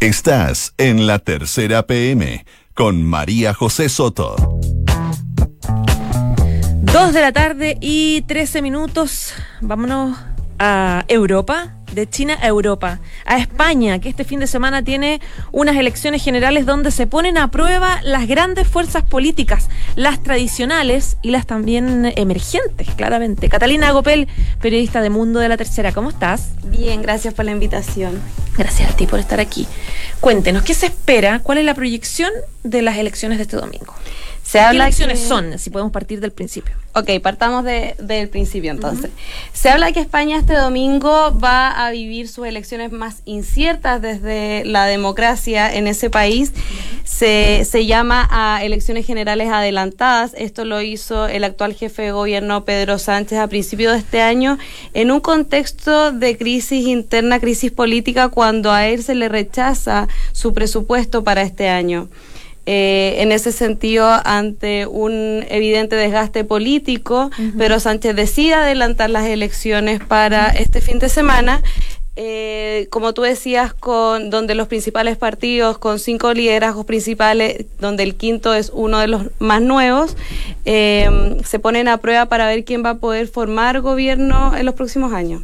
Estás 0.00 0.74
en 0.76 1.06
la 1.06 1.18
tercera 1.18 1.86
PM 1.86 2.44
con 2.74 3.02
María 3.02 3.54
José 3.54 3.88
Soto. 3.88 4.36
Dos 6.82 7.12
de 7.12 7.20
la 7.20 7.32
tarde 7.32 7.78
y 7.80 8.22
trece 8.22 8.60
minutos. 8.60 9.32
Vámonos 9.60 10.16
a 10.58 11.04
Europa 11.08 11.74
de 11.94 12.08
China 12.08 12.36
a 12.40 12.48
Europa, 12.48 13.00
a 13.24 13.38
España, 13.38 13.98
que 14.00 14.08
este 14.08 14.24
fin 14.24 14.40
de 14.40 14.46
semana 14.46 14.82
tiene 14.82 15.20
unas 15.52 15.76
elecciones 15.76 16.22
generales 16.22 16.66
donde 16.66 16.90
se 16.90 17.06
ponen 17.06 17.38
a 17.38 17.50
prueba 17.50 18.00
las 18.02 18.26
grandes 18.26 18.66
fuerzas 18.66 19.04
políticas, 19.04 19.68
las 19.94 20.22
tradicionales 20.22 21.16
y 21.22 21.30
las 21.30 21.46
también 21.46 22.12
emergentes, 22.16 22.88
claramente. 22.96 23.48
Catalina 23.48 23.88
Agopel, 23.88 24.28
periodista 24.60 25.00
de 25.00 25.10
Mundo 25.10 25.38
de 25.38 25.48
la 25.48 25.56
Tercera, 25.56 25.92
¿cómo 25.92 26.10
estás? 26.10 26.50
Bien, 26.64 27.00
gracias 27.02 27.32
por 27.32 27.44
la 27.44 27.52
invitación. 27.52 28.20
Gracias 28.56 28.90
a 28.90 28.96
ti 28.96 29.06
por 29.06 29.18
estar 29.18 29.40
aquí. 29.40 29.66
Cuéntenos, 30.20 30.62
¿qué 30.62 30.74
se 30.74 30.86
espera? 30.86 31.40
¿Cuál 31.40 31.58
es 31.58 31.64
la 31.64 31.74
proyección 31.74 32.30
de 32.62 32.82
las 32.82 32.96
elecciones 32.96 33.38
de 33.38 33.42
este 33.42 33.56
domingo? 33.56 33.94
Se 34.44 34.58
¿Qué 34.58 34.76
elecciones 34.76 35.20
son? 35.20 35.58
Si 35.58 35.70
podemos 35.70 35.90
partir 35.90 36.20
del 36.20 36.30
principio. 36.30 36.74
Ok, 36.92 37.10
partamos 37.22 37.64
del 37.64 38.28
principio 38.28 38.70
entonces. 38.70 39.10
Se 39.54 39.70
habla 39.70 39.90
que 39.90 40.00
España 40.00 40.36
este 40.36 40.52
domingo 40.52 41.36
va 41.42 41.70
a 41.70 41.90
vivir 41.90 42.28
sus 42.28 42.46
elecciones 42.46 42.92
más 42.92 43.22
inciertas 43.24 44.02
desde 44.02 44.64
la 44.66 44.84
democracia 44.84 45.74
en 45.74 45.86
ese 45.86 46.10
país. 46.10 46.52
Se, 47.04 47.64
se 47.64 47.86
llama 47.86 48.28
a 48.30 48.62
elecciones 48.62 49.06
generales 49.06 49.48
adelantadas. 49.48 50.32
Esto 50.36 50.66
lo 50.66 50.82
hizo 50.82 51.26
el 51.26 51.42
actual 51.42 51.72
jefe 51.72 52.02
de 52.02 52.12
gobierno 52.12 52.66
Pedro 52.66 52.98
Sánchez 52.98 53.38
a 53.38 53.48
principios 53.48 53.94
de 53.94 54.00
este 54.00 54.20
año 54.20 54.58
en 54.92 55.10
un 55.10 55.20
contexto 55.20 56.12
de 56.12 56.36
crisis 56.36 56.86
interna, 56.86 57.40
crisis 57.40 57.72
política, 57.72 58.28
cuando 58.28 58.70
a 58.70 58.86
él 58.86 59.02
se 59.02 59.14
le 59.14 59.28
rechaza 59.30 60.06
su 60.32 60.52
presupuesto 60.52 61.24
para 61.24 61.42
este 61.42 61.70
año. 61.70 62.08
Eh, 62.66 63.16
en 63.18 63.32
ese 63.32 63.52
sentido, 63.52 64.08
ante 64.24 64.86
un 64.86 65.44
evidente 65.48 65.96
desgaste 65.96 66.44
político, 66.44 67.30
pero 67.58 67.78
Sánchez 67.78 68.16
decide 68.16 68.54
adelantar 68.54 69.10
las 69.10 69.26
elecciones 69.26 70.00
para 70.02 70.48
este 70.48 70.80
fin 70.80 70.98
de 70.98 71.08
semana. 71.08 71.62
Eh, 72.16 72.86
como 72.90 73.12
tú 73.12 73.22
decías, 73.22 73.74
con 73.74 74.30
donde 74.30 74.54
los 74.54 74.68
principales 74.68 75.16
partidos, 75.16 75.78
con 75.78 75.98
cinco 75.98 76.32
liderazgos 76.32 76.86
principales, 76.86 77.66
donde 77.80 78.04
el 78.04 78.14
quinto 78.14 78.54
es 78.54 78.70
uno 78.72 79.00
de 79.00 79.08
los 79.08 79.24
más 79.40 79.60
nuevos, 79.60 80.16
eh, 80.64 81.38
se 81.44 81.58
ponen 81.58 81.88
a 81.88 81.98
prueba 81.98 82.26
para 82.26 82.46
ver 82.46 82.64
quién 82.64 82.84
va 82.84 82.90
a 82.90 82.98
poder 82.98 83.26
formar 83.26 83.80
gobierno 83.80 84.56
en 84.56 84.64
los 84.64 84.74
próximos 84.74 85.12
años. 85.12 85.42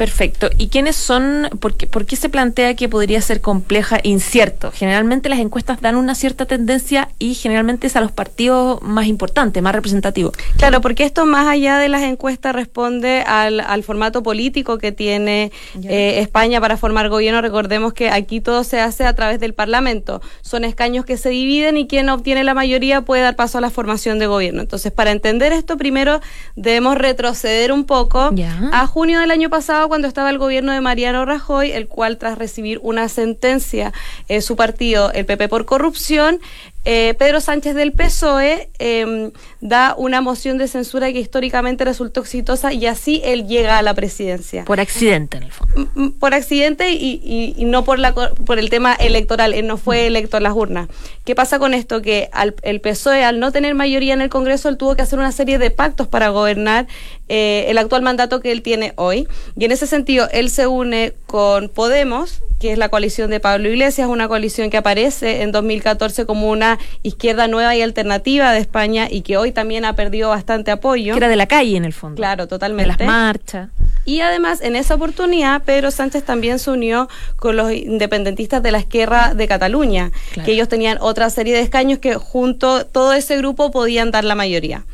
Perfecto. 0.00 0.48
¿Y 0.56 0.68
quiénes 0.68 0.96
son? 0.96 1.50
Por 1.60 1.74
qué, 1.74 2.16
se 2.16 2.30
plantea 2.30 2.74
que 2.74 2.88
podría 2.88 3.20
ser 3.20 3.42
compleja 3.42 3.96
e 3.96 4.08
incierto? 4.08 4.72
Generalmente 4.72 5.28
las 5.28 5.40
encuestas 5.40 5.82
dan 5.82 5.94
una 5.94 6.14
cierta 6.14 6.46
tendencia 6.46 7.10
y 7.18 7.34
generalmente 7.34 7.86
es 7.86 7.96
a 7.96 8.00
los 8.00 8.10
partidos 8.10 8.80
más 8.80 9.08
importantes, 9.08 9.62
más 9.62 9.74
representativos. 9.74 10.32
Claro, 10.56 10.80
porque 10.80 11.04
esto 11.04 11.26
más 11.26 11.46
allá 11.46 11.76
de 11.76 11.90
las 11.90 12.00
encuestas 12.00 12.54
responde 12.54 13.20
al, 13.26 13.82
formato 13.82 14.22
político 14.22 14.78
que 14.78 14.90
tiene 14.90 15.52
eh, 15.82 16.20
España 16.20 16.62
para 16.62 16.78
formar 16.78 17.10
gobierno. 17.10 17.42
Recordemos 17.42 17.92
que 17.92 18.08
aquí 18.08 18.40
todo 18.40 18.64
se 18.64 18.80
hace 18.80 19.04
a 19.04 19.14
través 19.14 19.38
del 19.38 19.52
Parlamento. 19.52 20.22
Son 20.40 20.64
escaños 20.64 21.04
que 21.04 21.18
se 21.18 21.28
dividen 21.28 21.76
y 21.76 21.86
quien 21.86 22.08
obtiene 22.08 22.42
la 22.42 22.54
mayoría 22.54 23.02
puede 23.02 23.20
dar 23.20 23.36
paso 23.36 23.58
a 23.58 23.60
la 23.60 23.68
formación 23.68 24.18
de 24.18 24.26
gobierno. 24.26 24.62
Entonces, 24.62 24.92
para 24.92 25.10
entender 25.10 25.52
esto, 25.52 25.76
primero 25.76 26.22
debemos 26.56 26.96
retroceder 26.96 27.70
un 27.70 27.84
poco 27.84 28.32
a 28.72 28.86
junio 28.86 29.20
del 29.20 29.30
año 29.30 29.50
pasado 29.50 29.89
cuando 29.90 30.06
estaba 30.06 30.30
el 30.30 30.38
gobierno 30.38 30.70
de 30.70 30.80
Mariano 30.80 31.24
Rajoy, 31.24 31.72
el 31.72 31.88
cual 31.88 32.16
tras 32.16 32.38
recibir 32.38 32.78
una 32.84 33.08
sentencia, 33.08 33.92
eh, 34.28 34.40
su 34.40 34.54
partido, 34.54 35.10
el 35.12 35.26
PP 35.26 35.48
por 35.48 35.64
corrupción, 35.64 36.38
eh, 36.84 37.14
Pedro 37.18 37.40
Sánchez 37.40 37.74
del 37.74 37.90
PSOE 37.90 38.70
em, 38.78 39.32
da 39.60 39.94
una 39.96 40.20
moción 40.20 40.58
de 40.58 40.68
censura 40.68 41.12
que 41.12 41.20
históricamente 41.20 41.84
resultó 41.84 42.20
exitosa 42.20 42.72
y 42.72 42.86
así 42.86 43.20
él 43.24 43.46
llega 43.46 43.78
a 43.78 43.82
la 43.82 43.94
presidencia. 43.94 44.64
Por 44.64 44.80
accidente, 44.80 45.36
en 45.36 45.42
el 45.44 45.52
fondo. 45.52 46.12
Por 46.18 46.34
accidente 46.34 46.92
y, 46.92 47.54
no 47.66 47.84
por, 47.84 47.98
la, 47.98 48.14
por 48.14 48.58
el 48.58 48.70
tema 48.70 48.94
electoral, 48.94 49.54
él 49.54 49.66
no 49.66 49.76
fue 49.76 50.06
electo 50.06 50.38
en 50.38 50.44
las 50.44 50.54
urnas. 50.54 50.88
¿Qué 51.24 51.34
pasa 51.34 51.58
con 51.58 51.74
esto? 51.74 52.00
Que 52.00 52.30
al, 52.32 52.54
el 52.62 52.80
PSOE, 52.80 53.24
al 53.24 53.38
no 53.38 53.52
tener 53.52 53.74
mayoría 53.74 54.14
en 54.14 54.22
el 54.22 54.30
Congreso, 54.30 54.68
él 54.68 54.76
tuvo 54.76 54.96
que 54.96 55.02
hacer 55.02 55.18
una 55.18 55.32
serie 55.32 55.58
de 55.58 55.70
pactos 55.70 56.08
para 56.08 56.30
gobernar 56.30 56.86
eh, 57.28 57.66
el 57.68 57.78
actual 57.78 58.02
mandato 58.02 58.40
que 58.40 58.52
él 58.52 58.62
tiene 58.62 58.92
hoy. 58.96 59.28
Y 59.56 59.64
en 59.64 59.72
ese 59.72 59.86
sentido, 59.86 60.28
él 60.32 60.50
se 60.50 60.66
une 60.66 61.12
con 61.26 61.68
Podemos, 61.68 62.40
que 62.58 62.72
es 62.72 62.78
la 62.78 62.88
coalición 62.88 63.30
de 63.30 63.40
Pablo 63.40 63.68
Iglesias, 63.68 64.08
una 64.08 64.28
coalición 64.28 64.68
que 64.68 64.76
aparece 64.76 65.42
en 65.42 65.52
2014 65.52 66.26
como 66.26 66.50
una 66.50 66.78
izquierda 67.02 67.48
nueva 67.48 67.74
y 67.74 67.82
alternativa 67.82 68.52
de 68.52 68.58
España 68.58 69.08
y 69.10 69.22
que 69.22 69.36
hoy 69.36 69.49
también 69.52 69.84
ha 69.84 69.94
perdido 69.94 70.30
bastante 70.30 70.70
apoyo. 70.70 71.12
Que 71.12 71.18
era 71.18 71.28
de 71.28 71.36
la 71.36 71.46
calle 71.46 71.76
en 71.76 71.84
el 71.84 71.92
fondo. 71.92 72.16
Claro, 72.16 72.48
totalmente. 72.48 72.92
De 72.92 72.98
las 72.98 73.06
marchas. 73.06 73.68
Y 74.04 74.20
además, 74.20 74.60
en 74.62 74.76
esa 74.76 74.94
oportunidad, 74.94 75.62
Pedro 75.62 75.90
Sánchez 75.90 76.24
también 76.24 76.58
se 76.58 76.70
unió 76.70 77.08
con 77.36 77.56
los 77.56 77.72
independentistas 77.72 78.62
de 78.62 78.72
la 78.72 78.78
izquierda 78.78 79.34
de 79.34 79.46
Cataluña, 79.46 80.10
que 80.44 80.52
ellos 80.52 80.68
tenían 80.68 80.98
otra 81.00 81.28
serie 81.30 81.54
de 81.54 81.60
escaños 81.60 81.98
que 81.98 82.14
junto 82.14 82.86
todo 82.86 83.12
ese 83.12 83.36
grupo 83.36 83.70
podían 83.70 84.10
dar 84.10 84.24
la 84.24 84.34
mayoría. 84.34 84.84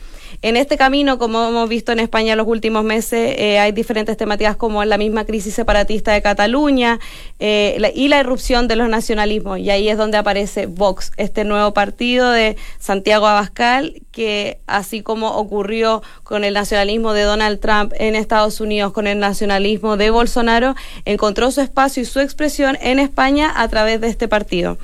En 0.42 0.56
este 0.56 0.76
camino, 0.76 1.18
como 1.18 1.48
hemos 1.48 1.68
visto 1.68 1.92
en 1.92 2.00
España 2.00 2.32
en 2.32 2.38
los 2.38 2.46
últimos 2.46 2.84
meses, 2.84 3.34
eh, 3.38 3.58
hay 3.58 3.72
diferentes 3.72 4.16
temáticas 4.16 4.56
como 4.56 4.84
la 4.84 4.98
misma 4.98 5.24
crisis 5.24 5.54
separatista 5.54 6.12
de 6.12 6.22
Cataluña 6.22 6.98
eh, 7.38 7.92
y 7.94 8.08
la 8.08 8.20
irrupción 8.20 8.68
de 8.68 8.76
los 8.76 8.88
nacionalismos. 8.88 9.58
Y 9.58 9.70
ahí 9.70 9.88
es 9.88 9.96
donde 9.96 10.18
aparece 10.18 10.66
Vox, 10.66 11.12
este 11.16 11.44
nuevo 11.44 11.72
partido 11.72 12.30
de 12.30 12.56
Santiago 12.78 13.26
Abascal, 13.26 14.02
que 14.12 14.58
así 14.66 15.02
como 15.02 15.36
ocurrió 15.36 16.02
con 16.22 16.44
el 16.44 16.54
nacionalismo 16.54 17.12
de 17.12 17.22
Donald 17.22 17.60
Trump 17.60 17.92
en 17.98 18.14
Estados 18.14 18.60
Unidos, 18.60 18.92
con 18.92 19.06
el 19.06 19.18
nacionalismo 19.18 19.96
de 19.96 20.10
Bolsonaro, 20.10 20.74
encontró 21.04 21.50
su 21.50 21.60
espacio 21.60 22.02
y 22.02 22.06
su 22.06 22.20
expresión 22.20 22.76
en 22.80 22.98
España 22.98 23.52
a 23.56 23.68
través 23.68 24.00
de 24.00 24.08
este 24.08 24.28
partido. 24.28 24.78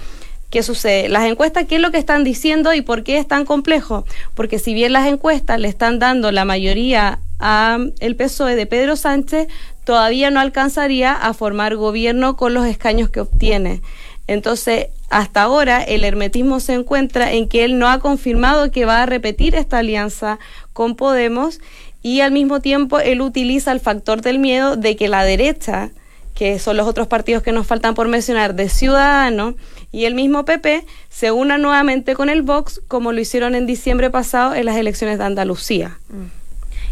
¿Qué 0.52 0.62
sucede? 0.62 1.08
Las 1.08 1.24
encuestas, 1.24 1.64
¿qué 1.66 1.76
es 1.76 1.80
lo 1.80 1.90
que 1.90 1.96
están 1.96 2.24
diciendo 2.24 2.74
y 2.74 2.82
por 2.82 3.04
qué 3.04 3.16
es 3.16 3.26
tan 3.26 3.46
complejo? 3.46 4.04
Porque 4.34 4.58
si 4.58 4.74
bien 4.74 4.92
las 4.92 5.06
encuestas 5.06 5.58
le 5.58 5.66
están 5.66 5.98
dando 5.98 6.30
la 6.30 6.44
mayoría 6.44 7.20
a 7.40 7.78
el 8.00 8.16
PSOE 8.16 8.54
de 8.54 8.66
Pedro 8.66 8.96
Sánchez, 8.96 9.48
todavía 9.84 10.30
no 10.30 10.40
alcanzaría 10.40 11.14
a 11.14 11.32
formar 11.32 11.76
gobierno 11.76 12.36
con 12.36 12.52
los 12.52 12.66
escaños 12.66 13.08
que 13.08 13.20
obtiene. 13.20 13.80
Entonces, 14.26 14.88
hasta 15.08 15.40
ahora 15.40 15.82
el 15.82 16.04
hermetismo 16.04 16.60
se 16.60 16.74
encuentra 16.74 17.32
en 17.32 17.48
que 17.48 17.64
él 17.64 17.78
no 17.78 17.88
ha 17.88 17.98
confirmado 17.98 18.70
que 18.70 18.84
va 18.84 19.02
a 19.02 19.06
repetir 19.06 19.54
esta 19.54 19.78
alianza 19.78 20.38
con 20.74 20.96
Podemos 20.96 21.60
y 22.02 22.20
al 22.20 22.30
mismo 22.30 22.60
tiempo 22.60 23.00
él 23.00 23.22
utiliza 23.22 23.72
el 23.72 23.80
factor 23.80 24.20
del 24.20 24.38
miedo 24.38 24.76
de 24.76 24.96
que 24.96 25.08
la 25.08 25.24
derecha, 25.24 25.92
que 26.34 26.58
son 26.58 26.76
los 26.76 26.86
otros 26.86 27.08
partidos 27.08 27.42
que 27.42 27.52
nos 27.52 27.66
faltan 27.66 27.94
por 27.94 28.08
mencionar, 28.08 28.54
de 28.54 28.68
Ciudadanos, 28.68 29.54
y 29.92 30.06
el 30.06 30.14
mismo 30.14 30.44
PP 30.44 30.84
se 31.10 31.30
una 31.30 31.58
nuevamente 31.58 32.14
con 32.14 32.30
el 32.30 32.42
Vox 32.42 32.80
como 32.88 33.12
lo 33.12 33.20
hicieron 33.20 33.54
en 33.54 33.66
diciembre 33.66 34.10
pasado 34.10 34.54
en 34.54 34.64
las 34.64 34.76
elecciones 34.76 35.18
de 35.18 35.24
Andalucía. 35.24 35.98
Mm. 36.08 36.42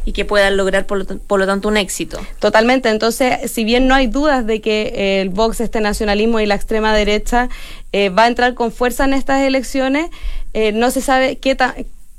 Y 0.06 0.12
que 0.12 0.24
puedan 0.24 0.56
lograr, 0.56 0.86
por 0.86 0.98
lo, 0.98 1.46
tanto, 1.46 1.68
un 1.68 1.76
éxito. 1.76 2.18
Totalmente. 2.38 2.88
Entonces, 2.88 3.50
si 3.50 3.64
bien 3.64 3.86
no 3.86 3.94
hay 3.94 4.06
dudas 4.06 4.46
de 4.46 4.62
que 4.62 5.20
el 5.20 5.28
Vox, 5.28 5.60
este 5.60 5.80
nacionalismo 5.82 6.40
y 6.40 6.46
la 6.46 6.54
extrema 6.54 6.94
derecha 6.94 7.50
eh, 7.92 8.08
va 8.08 8.24
a 8.24 8.28
entrar 8.28 8.54
con 8.54 8.72
fuerza 8.72 9.04
en 9.04 9.12
estas 9.12 9.42
elecciones, 9.42 10.08
eh, 10.54 10.72
no 10.72 10.90
se 10.90 11.02
sabe 11.02 11.36
qué, 11.36 11.54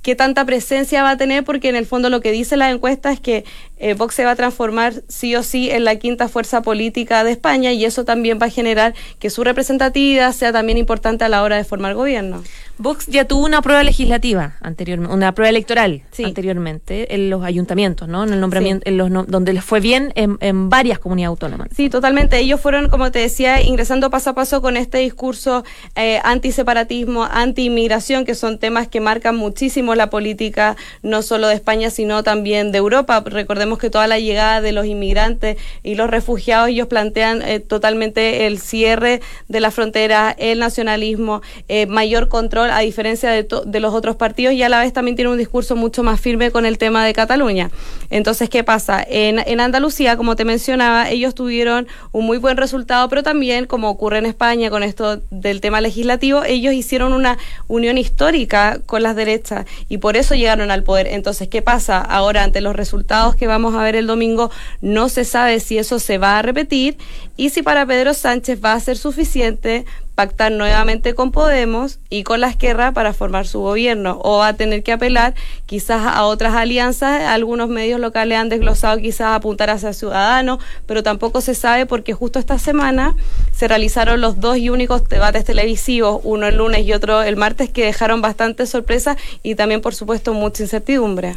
qué 0.02 0.16
tanta 0.16 0.46
presencia 0.46 1.04
va 1.04 1.12
a 1.12 1.18
tener, 1.18 1.44
porque 1.44 1.70
en 1.70 1.76
el 1.76 1.86
fondo 1.86 2.10
lo 2.10 2.22
que 2.22 2.32
dice 2.32 2.58
la 2.58 2.72
encuesta 2.72 3.12
es 3.12 3.20
que 3.20 3.46
eh, 3.78 3.94
Vox 3.94 4.16
se 4.16 4.26
va 4.26 4.32
a 4.32 4.36
transformar 4.36 4.94
sí 5.08 5.36
o 5.36 5.44
sí 5.44 5.72
en 5.72 5.84
la 5.84 5.96
quinta 5.96 6.28
fuerza 6.28 6.62
política 6.62 7.24
de 7.24 7.32
España 7.32 7.72
y 7.72 7.86
eso 7.86 8.06
también 8.06 8.40
va 8.42 8.48
a 8.48 8.50
generar 8.50 8.94
que 9.20 9.30
su 9.30 9.44
representatividad 9.44 10.34
sea 10.34 10.52
también 10.52 10.78
importante 10.78 11.24
a 11.24 11.30
la 11.30 11.44
hora 11.44 11.58
de 11.58 11.64
formar 11.64 11.94
gobierno. 11.94 12.44
Vox 12.82 13.06
ya 13.06 13.26
tuvo 13.26 13.46
una 13.46 13.62
prueba 13.62 13.84
legislativa 13.84 14.56
anteriormente, 14.60 15.14
una 15.14 15.34
prueba 15.34 15.50
electoral 15.50 16.02
anteriormente 16.24 17.14
en 17.14 17.30
los 17.30 17.44
ayuntamientos, 17.44 18.08
¿no? 18.08 18.24
En 18.24 18.34
el 18.34 18.42
nombramiento, 18.42 18.90
en 18.90 18.98
los 18.98 19.12
donde 19.28 19.54
les 19.54 19.64
fue 19.64 19.80
bien 19.80 20.12
en, 20.16 20.70
varias 20.70 20.98
comunidades 20.98 21.30
autónomas. 21.30 21.70
Sí, 21.76 21.90
totalmente. 21.90 22.40
Ellos 22.40 22.60
fueron, 22.60 22.90
como 22.90 23.12
te 23.12 23.20
decía, 23.20 23.62
ingresando 23.62 24.10
paso 24.10 24.32
a 24.32 24.34
paso 24.34 24.62
con 24.62 24.78
este 24.78 24.98
discurso 24.98 25.64
eh, 25.96 26.20
antiseparatismo, 26.24 27.24
anti-inmigración, 27.24 28.26
que 28.26 28.34
son 28.34 28.58
temas 28.58 28.88
que 28.88 29.00
marcan 29.00 29.36
muchísimo 29.36 29.94
la 29.94 30.10
política 30.10 30.76
no 31.04 31.22
solo 31.22 31.48
de 31.48 31.56
España, 31.56 31.90
sino 31.92 32.24
también 32.24 32.72
de 32.72 32.80
Europa. 32.80 33.24
Recordemos 33.26 33.78
que 33.78 33.90
toda 33.90 34.08
la 34.08 34.18
llegada 34.20 34.62
de 34.62 34.72
los 34.72 34.86
inmigrantes 34.88 35.58
y 35.84 35.96
los 35.96 36.10
refugiados, 36.10 36.70
ellos 36.70 36.88
plantean 36.88 37.42
eh, 37.44 37.60
totalmente 37.60 38.48
el 38.48 38.60
cierre 38.60 39.22
de 39.48 39.60
la 39.60 39.70
frontera, 39.70 40.36
el 40.38 40.60
nacionalismo, 40.60 41.42
eh, 41.68 41.86
mayor 41.86 42.28
control, 42.28 42.71
a 42.72 42.80
diferencia 42.80 43.30
de, 43.30 43.48
de 43.66 43.80
los 43.80 43.94
otros 43.94 44.16
partidos, 44.16 44.54
y 44.54 44.64
a 44.64 44.70
la 44.70 44.80
vez 44.80 44.94
también 44.94 45.16
tiene 45.16 45.32
un 45.32 45.38
discurso 45.38 45.76
mucho 45.76 46.04
más 46.04 46.20
firme 46.20 46.52
con 46.52 46.66
el 46.66 46.78
tema 46.78 47.06
de 47.06 47.14
Cataluña. 47.14 47.70
Entonces, 48.10 48.50
¿qué 48.50 48.64
pasa? 48.64 49.06
En, 49.08 49.40
en 49.40 49.60
Andalucía, 49.60 50.18
como 50.18 50.36
te 50.36 50.46
mencionaba, 50.46 51.10
ellos 51.10 51.36
tuvieron 51.36 51.88
un 52.12 52.26
muy 52.26 52.38
buen 52.38 52.58
resultado, 52.58 53.08
pero 53.10 53.24
también, 53.24 53.66
como 53.66 53.90
ocurre 53.90 54.18
en 54.18 54.26
España 54.26 54.70
con 54.70 54.84
esto 54.84 55.22
del 55.30 55.62
tema 55.62 55.82
legislativo, 55.82 56.44
ellos 56.44 56.74
hicieron 56.74 57.14
una 57.14 57.38
unión 57.68 57.98
histórica 57.98 58.80
con 58.86 59.04
las 59.04 59.16
derechas 59.16 59.66
y 59.90 59.98
por 59.98 60.18
eso 60.18 60.36
llegaron 60.36 60.72
al 60.72 60.84
poder. 60.84 61.08
Entonces, 61.08 61.48
¿qué 61.48 61.62
pasa? 61.62 62.00
Ahora, 62.00 62.44
ante 62.44 62.62
los 62.62 62.76
resultados 62.76 63.36
que 63.36 63.48
vamos 63.48 63.76
a 63.76 63.84
ver 63.84 63.96
el 63.96 64.08
domingo, 64.08 64.52
no 64.82 65.10
se 65.10 65.26
sabe 65.26 65.60
si 65.60 65.78
eso 65.78 66.00
se 66.00 66.18
va 66.18 66.40
a 66.40 66.42
repetir 66.42 66.98
y 67.38 67.50
si 67.50 67.62
para 67.62 67.86
Pedro 67.86 68.14
Sánchez 68.14 68.64
va 68.64 68.74
a 68.74 68.80
ser 68.80 68.98
suficiente 68.98 69.86
pactar 70.22 70.52
nuevamente 70.52 71.16
con 71.16 71.32
Podemos 71.32 71.98
y 72.12 72.22
con 72.22 72.42
la 72.42 72.50
izquierda 72.50 72.92
para 72.92 73.12
formar 73.12 73.48
su 73.48 73.60
gobierno 73.60 74.20
o 74.24 74.44
a 74.44 74.54
tener 74.54 74.84
que 74.84 74.92
apelar 74.92 75.34
quizás 75.66 76.06
a 76.06 76.26
otras 76.26 76.54
alianzas. 76.54 77.24
Algunos 77.24 77.70
medios 77.70 78.00
locales 78.00 78.38
han 78.38 78.48
desglosado 78.48 79.00
quizás 79.00 79.36
apuntar 79.36 79.72
hacia 79.72 79.94
Ciudadanos, 79.94 80.60
pero 80.86 81.02
tampoco 81.02 81.42
se 81.42 81.56
sabe 81.56 81.88
porque 81.88 82.14
justo 82.14 82.38
esta 82.38 82.60
semana 82.60 83.16
se 83.52 83.68
realizaron 83.68 84.22
los 84.22 84.40
dos 84.40 84.58
y 84.58 84.70
únicos 84.70 85.10
debates 85.10 85.44
televisivos, 85.44 86.22
uno 86.24 86.46
el 86.46 86.58
lunes 86.58 86.86
y 86.86 86.94
otro 86.94 87.24
el 87.24 87.36
martes, 87.36 87.72
que 87.72 87.84
dejaron 87.84 88.22
bastante 88.22 88.68
sorpresa 88.68 89.18
y 89.42 89.56
también, 89.56 89.82
por 89.82 89.96
supuesto, 89.96 90.36
mucha 90.36 90.62
incertidumbre. 90.62 91.34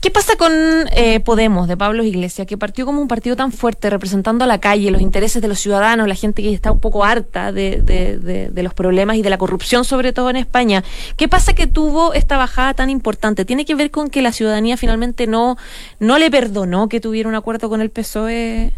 ¿Qué 0.00 0.10
pasa 0.10 0.36
con 0.36 0.52
eh, 0.92 1.20
Podemos 1.20 1.68
de 1.68 1.76
Pablo 1.76 2.04
Iglesias, 2.04 2.46
que 2.46 2.58
partió 2.58 2.84
como 2.84 3.00
un 3.00 3.08
partido 3.08 3.34
tan 3.34 3.50
fuerte, 3.50 3.88
representando 3.88 4.44
a 4.44 4.46
la 4.46 4.60
calle, 4.60 4.90
los 4.90 5.00
intereses 5.00 5.40
de 5.40 5.48
los 5.48 5.58
ciudadanos, 5.58 6.06
la 6.06 6.14
gente 6.14 6.42
que 6.42 6.52
está 6.52 6.70
un 6.70 6.80
poco 6.80 7.04
harta 7.04 7.50
de, 7.50 7.80
de, 7.80 8.62
los 8.62 8.74
problemas 8.74 9.16
y 9.16 9.22
de 9.22 9.30
la 9.30 9.38
corrupción, 9.38 9.84
sobre 9.84 10.12
todo 10.12 10.28
en 10.28 10.36
España? 10.36 10.84
¿Qué 11.16 11.28
pasa 11.28 11.54
que 11.54 11.66
tuvo 11.66 12.12
esta 12.12 12.36
bajada 12.36 12.74
tan 12.74 12.90
importante? 12.90 13.44
¿Tiene 13.46 13.64
que 13.64 13.74
ver 13.74 13.90
con 13.90 14.10
que 14.10 14.20
la 14.20 14.32
ciudadanía 14.32 14.76
finalmente 14.76 15.26
no, 15.26 15.56
no 15.98 16.18
le 16.18 16.30
perdonó 16.30 16.88
que 16.88 17.00
tuviera 17.00 17.28
un 17.28 17.34
acuerdo 17.34 17.70
con 17.70 17.80
el 17.80 17.90
PSOE? 17.90 18.72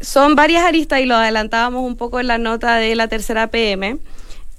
Son 0.00 0.34
varias 0.34 0.64
aristas 0.64 1.00
y 1.00 1.04
lo 1.04 1.16
adelantábamos 1.16 1.82
un 1.82 1.96
poco 1.96 2.20
en 2.20 2.26
la 2.26 2.38
nota 2.38 2.76
de 2.76 2.94
la 2.94 3.08
tercera 3.08 3.48
PM. 3.48 3.98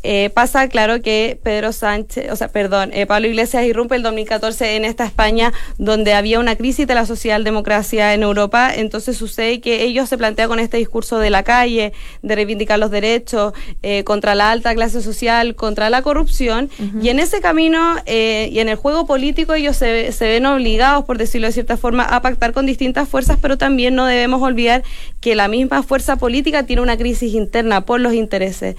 Eh, 0.01 0.29
pasa 0.33 0.69
claro 0.69 1.01
que 1.01 1.37
Pedro 1.43 1.73
Sánchez, 1.73 2.31
o 2.31 2.35
sea, 2.37 2.47
perdón, 2.47 2.91
eh, 2.93 3.05
Pablo 3.05 3.27
Iglesias 3.27 3.65
irrumpe 3.65 3.95
el 3.95 4.03
2014 4.03 4.77
en 4.77 4.85
esta 4.85 5.05
España 5.05 5.51
donde 5.77 6.13
había 6.13 6.39
una 6.39 6.55
crisis 6.55 6.87
de 6.87 6.95
la 6.95 7.05
socialdemocracia 7.05 8.13
en 8.13 8.23
Europa, 8.23 8.73
entonces 8.73 9.17
sucede 9.17 9.59
que 9.59 9.83
ellos 9.83 10.07
se 10.07 10.17
plantean 10.17 10.47
con 10.47 10.59
este 10.59 10.77
discurso 10.77 11.19
de 11.19 11.29
la 11.29 11.43
calle, 11.43 11.91
de 12.21 12.35
reivindicar 12.35 12.79
los 12.79 12.91
derechos 12.91 13.51
eh, 13.83 14.05
contra 14.05 14.35
la 14.35 14.51
alta 14.51 14.73
clase 14.73 15.01
social, 15.01 15.55
contra 15.55 15.89
la 15.89 16.01
corrupción, 16.01 16.69
y 17.01 17.09
en 17.09 17.19
ese 17.19 17.41
camino 17.41 17.97
y 18.05 18.59
en 18.59 18.69
el 18.69 18.75
juego 18.75 19.05
político 19.05 19.53
ellos 19.53 19.75
se, 19.75 20.11
se 20.11 20.27
ven 20.27 20.45
obligados, 20.45 21.05
por 21.05 21.17
decirlo 21.17 21.47
de 21.47 21.53
cierta 21.53 21.77
forma, 21.77 22.03
a 22.03 22.21
pactar 22.21 22.53
con 22.53 22.65
distintas 22.65 23.07
fuerzas, 23.09 23.37
pero 23.41 23.57
también 23.57 23.95
no 23.95 24.05
debemos 24.05 24.41
olvidar 24.41 24.83
que 25.19 25.35
la 25.35 25.47
misma 25.47 25.83
fuerza 25.83 26.15
política 26.15 26.63
tiene 26.63 26.81
una 26.81 26.97
crisis 26.97 27.33
interna 27.33 27.81
por 27.81 27.99
los 27.99 28.13
intereses. 28.13 28.75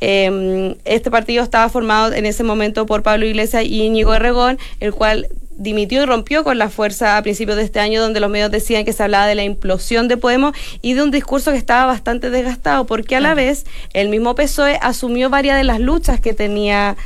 Eh, 0.00 0.76
este 0.84 1.10
partido 1.10 1.42
estaba 1.42 1.68
formado 1.68 2.12
en 2.12 2.26
ese 2.26 2.42
momento 2.42 2.86
por 2.86 3.02
Pablo 3.02 3.26
Iglesias 3.26 3.64
y 3.64 3.82
Íñigo 3.82 4.14
Erregón, 4.14 4.58
el 4.80 4.92
cual 4.92 5.28
dimitió 5.56 6.02
y 6.02 6.06
rompió 6.06 6.44
con 6.44 6.58
la 6.58 6.68
fuerza 6.68 7.16
a 7.16 7.22
principios 7.22 7.56
de 7.56 7.64
este 7.64 7.80
año, 7.80 8.00
donde 8.00 8.20
los 8.20 8.30
medios 8.30 8.50
decían 8.50 8.84
que 8.84 8.92
se 8.92 9.02
hablaba 9.02 9.26
de 9.26 9.34
la 9.34 9.44
implosión 9.44 10.06
de 10.08 10.16
Podemos 10.16 10.54
y 10.82 10.94
de 10.94 11.02
un 11.02 11.10
discurso 11.10 11.50
que 11.50 11.58
estaba 11.58 11.86
bastante 11.86 12.30
desgastado, 12.30 12.86
porque 12.86 13.16
a 13.16 13.20
la 13.20 13.34
vez 13.34 13.64
el 13.92 14.08
mismo 14.08 14.34
PSOE 14.34 14.78
asumió 14.82 15.30
varias 15.30 15.56
de 15.56 15.64
las 15.64 15.80
luchas 15.80 16.20
que 16.20 16.34
tenía 16.34 16.96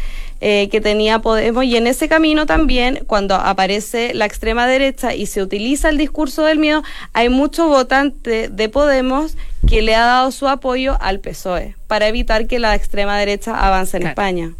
eh, 0.40 0.68
que 0.70 0.80
tenía 0.80 1.18
Podemos 1.18 1.64
y 1.64 1.76
en 1.76 1.86
ese 1.86 2.08
camino 2.08 2.46
también 2.46 3.04
cuando 3.06 3.34
aparece 3.34 4.14
la 4.14 4.24
extrema 4.24 4.66
derecha 4.66 5.14
y 5.14 5.26
se 5.26 5.42
utiliza 5.42 5.90
el 5.90 5.98
discurso 5.98 6.44
del 6.44 6.58
miedo 6.58 6.82
hay 7.12 7.28
mucho 7.28 7.68
votante 7.68 8.48
de 8.48 8.68
Podemos 8.68 9.36
que 9.68 9.82
le 9.82 9.94
ha 9.94 10.04
dado 10.04 10.30
su 10.30 10.48
apoyo 10.48 10.96
al 11.00 11.20
PSOE 11.20 11.76
para 11.86 12.08
evitar 12.08 12.46
que 12.46 12.58
la 12.58 12.74
extrema 12.74 13.18
derecha 13.18 13.54
avance 13.54 13.96
en 13.98 14.06
España. 14.06 14.52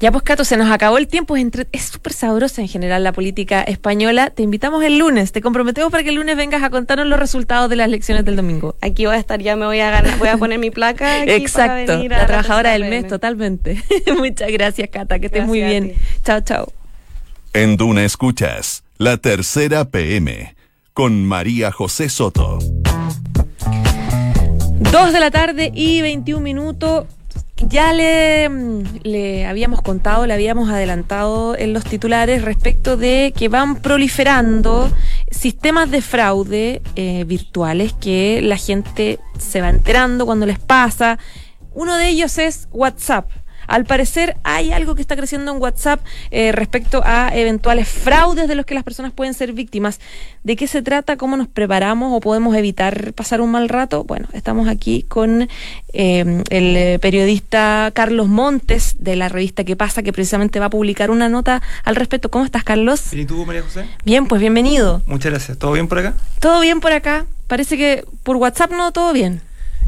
Ya 0.00 0.10
pues 0.10 0.22
Cato, 0.22 0.44
se 0.44 0.56
nos 0.56 0.70
acabó 0.70 0.98
el 0.98 1.08
tiempo, 1.08 1.36
es 1.36 1.84
súper 1.84 2.12
sabrosa 2.12 2.60
en 2.60 2.68
general 2.68 3.04
la 3.04 3.12
política 3.12 3.62
española. 3.62 4.30
Te 4.30 4.42
invitamos 4.42 4.82
el 4.84 4.98
lunes, 4.98 5.32
te 5.32 5.40
comprometemos 5.40 5.90
para 5.90 6.02
que 6.02 6.10
el 6.10 6.16
lunes 6.16 6.36
vengas 6.36 6.62
a 6.62 6.70
contarnos 6.70 7.06
los 7.06 7.18
resultados 7.18 7.70
de 7.70 7.76
las 7.76 7.86
elecciones 7.86 8.24
del 8.24 8.36
domingo. 8.36 8.76
Aquí 8.80 9.06
voy 9.06 9.14
a 9.16 9.18
estar, 9.18 9.40
ya 9.40 9.56
me 9.56 9.66
voy 9.66 9.80
a 9.80 9.90
ganar, 9.90 10.18
voy 10.18 10.28
a 10.28 10.36
poner 10.36 10.58
mi 10.58 10.70
placa. 10.70 11.22
Aquí 11.22 11.30
Exacto, 11.30 12.02
la 12.08 12.26
trabajadora 12.26 12.72
del 12.72 12.84
mes, 12.88 13.06
totalmente. 13.06 13.82
Muchas 14.18 14.50
gracias 14.50 14.88
Cata, 14.90 15.18
que 15.18 15.26
estés 15.26 15.46
muy 15.46 15.62
bien. 15.62 15.94
Chao, 16.24 16.40
chao. 16.40 16.72
En 17.52 17.76
Duna 17.76 18.04
Escuchas, 18.04 18.82
la 18.98 19.16
tercera 19.16 19.84
PM, 19.84 20.56
con 20.92 21.24
María 21.24 21.70
José 21.70 22.08
Soto. 22.08 22.58
Dos 24.92 25.12
de 25.12 25.20
la 25.20 25.30
tarde 25.30 25.70
y 25.74 26.02
21 26.02 26.40
minutos. 26.42 27.06
Ya 27.56 27.92
le, 27.92 28.48
le, 29.04 29.46
habíamos 29.46 29.80
contado, 29.80 30.26
le 30.26 30.34
habíamos 30.34 30.68
adelantado 30.70 31.56
en 31.56 31.72
los 31.72 31.84
titulares 31.84 32.42
respecto 32.42 32.96
de 32.96 33.32
que 33.36 33.48
van 33.48 33.76
proliferando 33.76 34.90
sistemas 35.30 35.90
de 35.90 36.02
fraude 36.02 36.82
eh, 36.96 37.24
virtuales 37.24 37.92
que 37.92 38.40
la 38.42 38.56
gente 38.56 39.20
se 39.38 39.60
va 39.60 39.68
enterando 39.68 40.26
cuando 40.26 40.46
les 40.46 40.58
pasa. 40.58 41.18
Uno 41.74 41.96
de 41.96 42.08
ellos 42.08 42.38
es 42.38 42.68
WhatsApp. 42.72 43.30
Al 43.66 43.84
parecer 43.84 44.36
hay 44.42 44.72
algo 44.72 44.94
que 44.94 45.02
está 45.02 45.16
creciendo 45.16 45.52
en 45.52 45.60
WhatsApp 45.60 46.00
eh, 46.30 46.52
respecto 46.52 47.02
a 47.04 47.30
eventuales 47.34 47.88
fraudes 47.88 48.48
de 48.48 48.54
los 48.54 48.66
que 48.66 48.74
las 48.74 48.84
personas 48.84 49.12
pueden 49.12 49.34
ser 49.34 49.52
víctimas. 49.52 50.00
¿De 50.42 50.56
qué 50.56 50.66
se 50.66 50.82
trata? 50.82 51.16
¿Cómo 51.16 51.36
nos 51.36 51.48
preparamos 51.48 52.12
o 52.12 52.20
podemos 52.20 52.54
evitar 52.56 53.12
pasar 53.14 53.40
un 53.40 53.50
mal 53.50 53.68
rato? 53.68 54.04
Bueno, 54.04 54.28
estamos 54.32 54.68
aquí 54.68 55.04
con 55.08 55.48
eh, 55.92 56.42
el 56.50 57.00
periodista 57.00 57.90
Carlos 57.94 58.28
Montes 58.28 58.96
de 58.98 59.16
la 59.16 59.28
revista 59.28 59.64
¿Qué 59.64 59.76
pasa? 59.76 60.02
que 60.02 60.12
precisamente 60.12 60.58
va 60.58 60.66
a 60.66 60.70
publicar 60.70 61.10
una 61.10 61.28
nota 61.28 61.62
al 61.84 61.96
respecto. 61.96 62.30
¿Cómo 62.30 62.44
estás, 62.44 62.64
Carlos? 62.64 63.12
¿Y 63.12 63.24
tú, 63.24 63.44
María 63.46 63.62
José? 63.62 63.86
Bien, 64.04 64.26
pues 64.26 64.40
bienvenido. 64.40 65.02
Muchas 65.06 65.30
gracias. 65.32 65.58
¿Todo 65.58 65.72
bien 65.72 65.86
por 65.86 65.98
acá? 65.98 66.14
Todo 66.40 66.60
bien 66.60 66.80
por 66.80 66.92
acá. 66.92 67.26
Parece 67.46 67.76
que 67.76 68.04
por 68.22 68.36
WhatsApp 68.36 68.72
no, 68.72 68.92
todo 68.92 69.12
bien. 69.12 69.40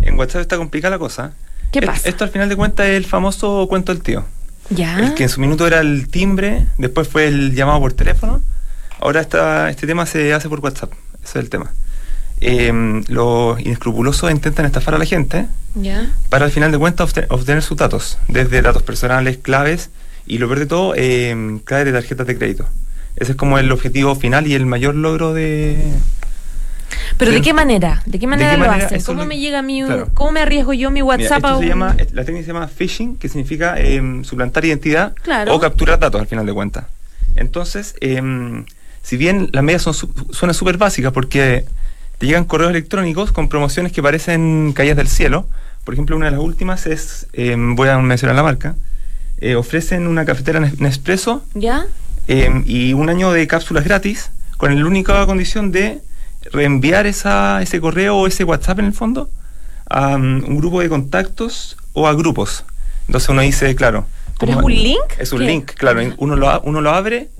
En 0.02 0.18
WhatsApp 0.18 0.42
está 0.42 0.56
complicada 0.56 0.96
la 0.96 0.98
cosa. 0.98 1.32
¿Qué 1.72 1.82
pasa? 1.82 2.08
Esto 2.08 2.24
al 2.24 2.30
final 2.30 2.48
de 2.48 2.56
cuentas 2.56 2.86
es 2.86 2.96
el 2.96 3.04
famoso 3.04 3.66
cuento 3.68 3.92
del 3.92 4.02
tío. 4.02 4.24
Ya. 4.70 4.98
El 4.98 5.14
que 5.14 5.24
en 5.24 5.28
su 5.28 5.40
minuto 5.40 5.66
era 5.66 5.80
el 5.80 6.08
timbre, 6.08 6.66
después 6.78 7.08
fue 7.08 7.26
el 7.28 7.54
llamado 7.54 7.80
por 7.80 7.92
teléfono. 7.92 8.40
Ahora 9.00 9.20
está, 9.20 9.70
este 9.70 9.86
tema 9.86 10.06
se 10.06 10.32
hace 10.32 10.48
por 10.48 10.60
WhatsApp. 10.60 10.92
Ese 11.22 11.38
es 11.38 11.44
el 11.44 11.50
tema. 11.50 11.72
Em, 12.40 13.02
los 13.08 13.58
inescrupulosos 13.60 14.30
intentan 14.30 14.66
estafar 14.66 14.94
a 14.94 14.98
la 14.98 15.06
gente 15.06 15.46
ya. 15.74 16.12
para 16.28 16.44
al 16.44 16.50
final 16.50 16.70
de 16.70 16.78
cuentas 16.78 17.14
obtener, 17.30 17.62
sus 17.62 17.78
datos, 17.78 18.18
desde 18.28 18.60
datos 18.60 18.82
personales, 18.82 19.38
claves 19.38 19.88
y 20.26 20.36
lo 20.36 20.46
peor 20.46 20.58
de 20.58 20.66
todo, 20.66 20.94
eh, 20.96 21.60
claves 21.64 21.86
de 21.86 21.92
tarjetas 21.92 22.26
de 22.26 22.36
crédito. 22.36 22.66
Ese 23.16 23.32
es 23.32 23.38
como 23.38 23.58
el 23.58 23.72
objetivo 23.72 24.14
final 24.16 24.46
y 24.46 24.54
el 24.54 24.66
mayor 24.66 24.94
logro 24.94 25.32
de, 25.32 25.78
pero 27.18 27.32
¿de 27.32 27.40
qué 27.40 27.52
manera? 27.52 28.02
¿De 28.06 28.18
qué 28.18 28.26
manera, 28.26 28.56
lo 28.56 28.70
hacen? 28.70 29.02
¿Cómo 29.02 29.24
me 29.24 29.38
llega 29.38 29.62
mi, 29.62 29.82
cómo 30.14 30.32
me 30.32 30.40
arriesgo 30.40 30.72
yo 30.72 30.90
mi 30.90 31.02
WhatsApp 31.02 31.44
a 31.44 31.58
La 32.12 32.24
técnica 32.24 32.46
se 32.46 32.52
llama 32.52 32.68
phishing, 32.68 33.16
que 33.16 33.28
significa 33.28 33.78
em, 33.78 34.24
suplantar 34.24 34.64
identidad 34.64 35.14
o 35.48 35.58
capturar 35.58 35.98
datos 35.98 36.20
al 36.20 36.26
final 36.26 36.46
de 36.46 36.52
cuentas. 36.52 36.86
Entonces, 37.36 37.94
em, 38.00 38.64
si 39.02 39.16
bien 39.16 39.50
las 39.52 39.62
medidas 39.62 39.82
son 39.82 39.94
suenan 39.94 40.54
súper 40.54 40.78
básicas 40.78 41.12
porque 41.12 41.64
te 42.18 42.26
llegan 42.26 42.44
correos 42.44 42.70
electrónicos 42.70 43.32
con 43.32 43.48
promociones 43.48 43.92
que 43.92 44.02
parecen 44.02 44.72
caídas 44.74 44.96
del 44.96 45.08
cielo. 45.08 45.46
Por 45.84 45.94
ejemplo, 45.94 46.16
una 46.16 46.26
de 46.26 46.32
las 46.32 46.40
últimas 46.40 46.86
es, 46.86 47.26
em, 47.32 47.76
voy 47.76 47.88
a 47.88 47.98
mencionar 47.98 48.34
la 48.34 48.42
marca, 48.42 48.74
eh, 49.38 49.54
ofrecen 49.54 50.06
una 50.06 50.24
cafetera 50.24 50.60
Nespresso 50.78 51.44
¿Ya? 51.54 51.86
em, 52.26 52.64
y 52.66 52.94
un 52.94 53.10
año 53.10 53.32
de 53.32 53.46
cápsulas 53.46 53.84
gratis 53.84 54.30
con 54.56 54.74
la 54.74 54.86
única 54.86 55.24
condición 55.26 55.72
de 55.72 56.00
reenviar 56.52 57.06
esa, 57.06 57.62
ese 57.62 57.80
correo 57.80 58.16
o 58.16 58.26
ese 58.26 58.44
WhatsApp 58.44 58.80
en 58.80 58.86
el 58.86 58.92
fondo 58.92 59.30
a 59.88 60.16
um, 60.16 60.44
un 60.44 60.56
grupo 60.56 60.80
de 60.80 60.88
contactos 60.88 61.76
o 61.92 62.06
a 62.06 62.14
grupos. 62.14 62.64
Entonces 63.06 63.28
uno 63.28 63.42
dice, 63.42 63.74
claro. 63.74 64.06
¿Pero 64.38 64.52
es 64.52 64.58
un 64.58 64.74
link? 64.74 65.12
Es 65.18 65.32
un 65.32 65.46
link, 65.46 65.72
claro. 65.74 66.00
Uno 66.18 66.36
lo, 66.36 66.60
uno 66.62 66.80
lo 66.80 66.90
abre 66.90 67.30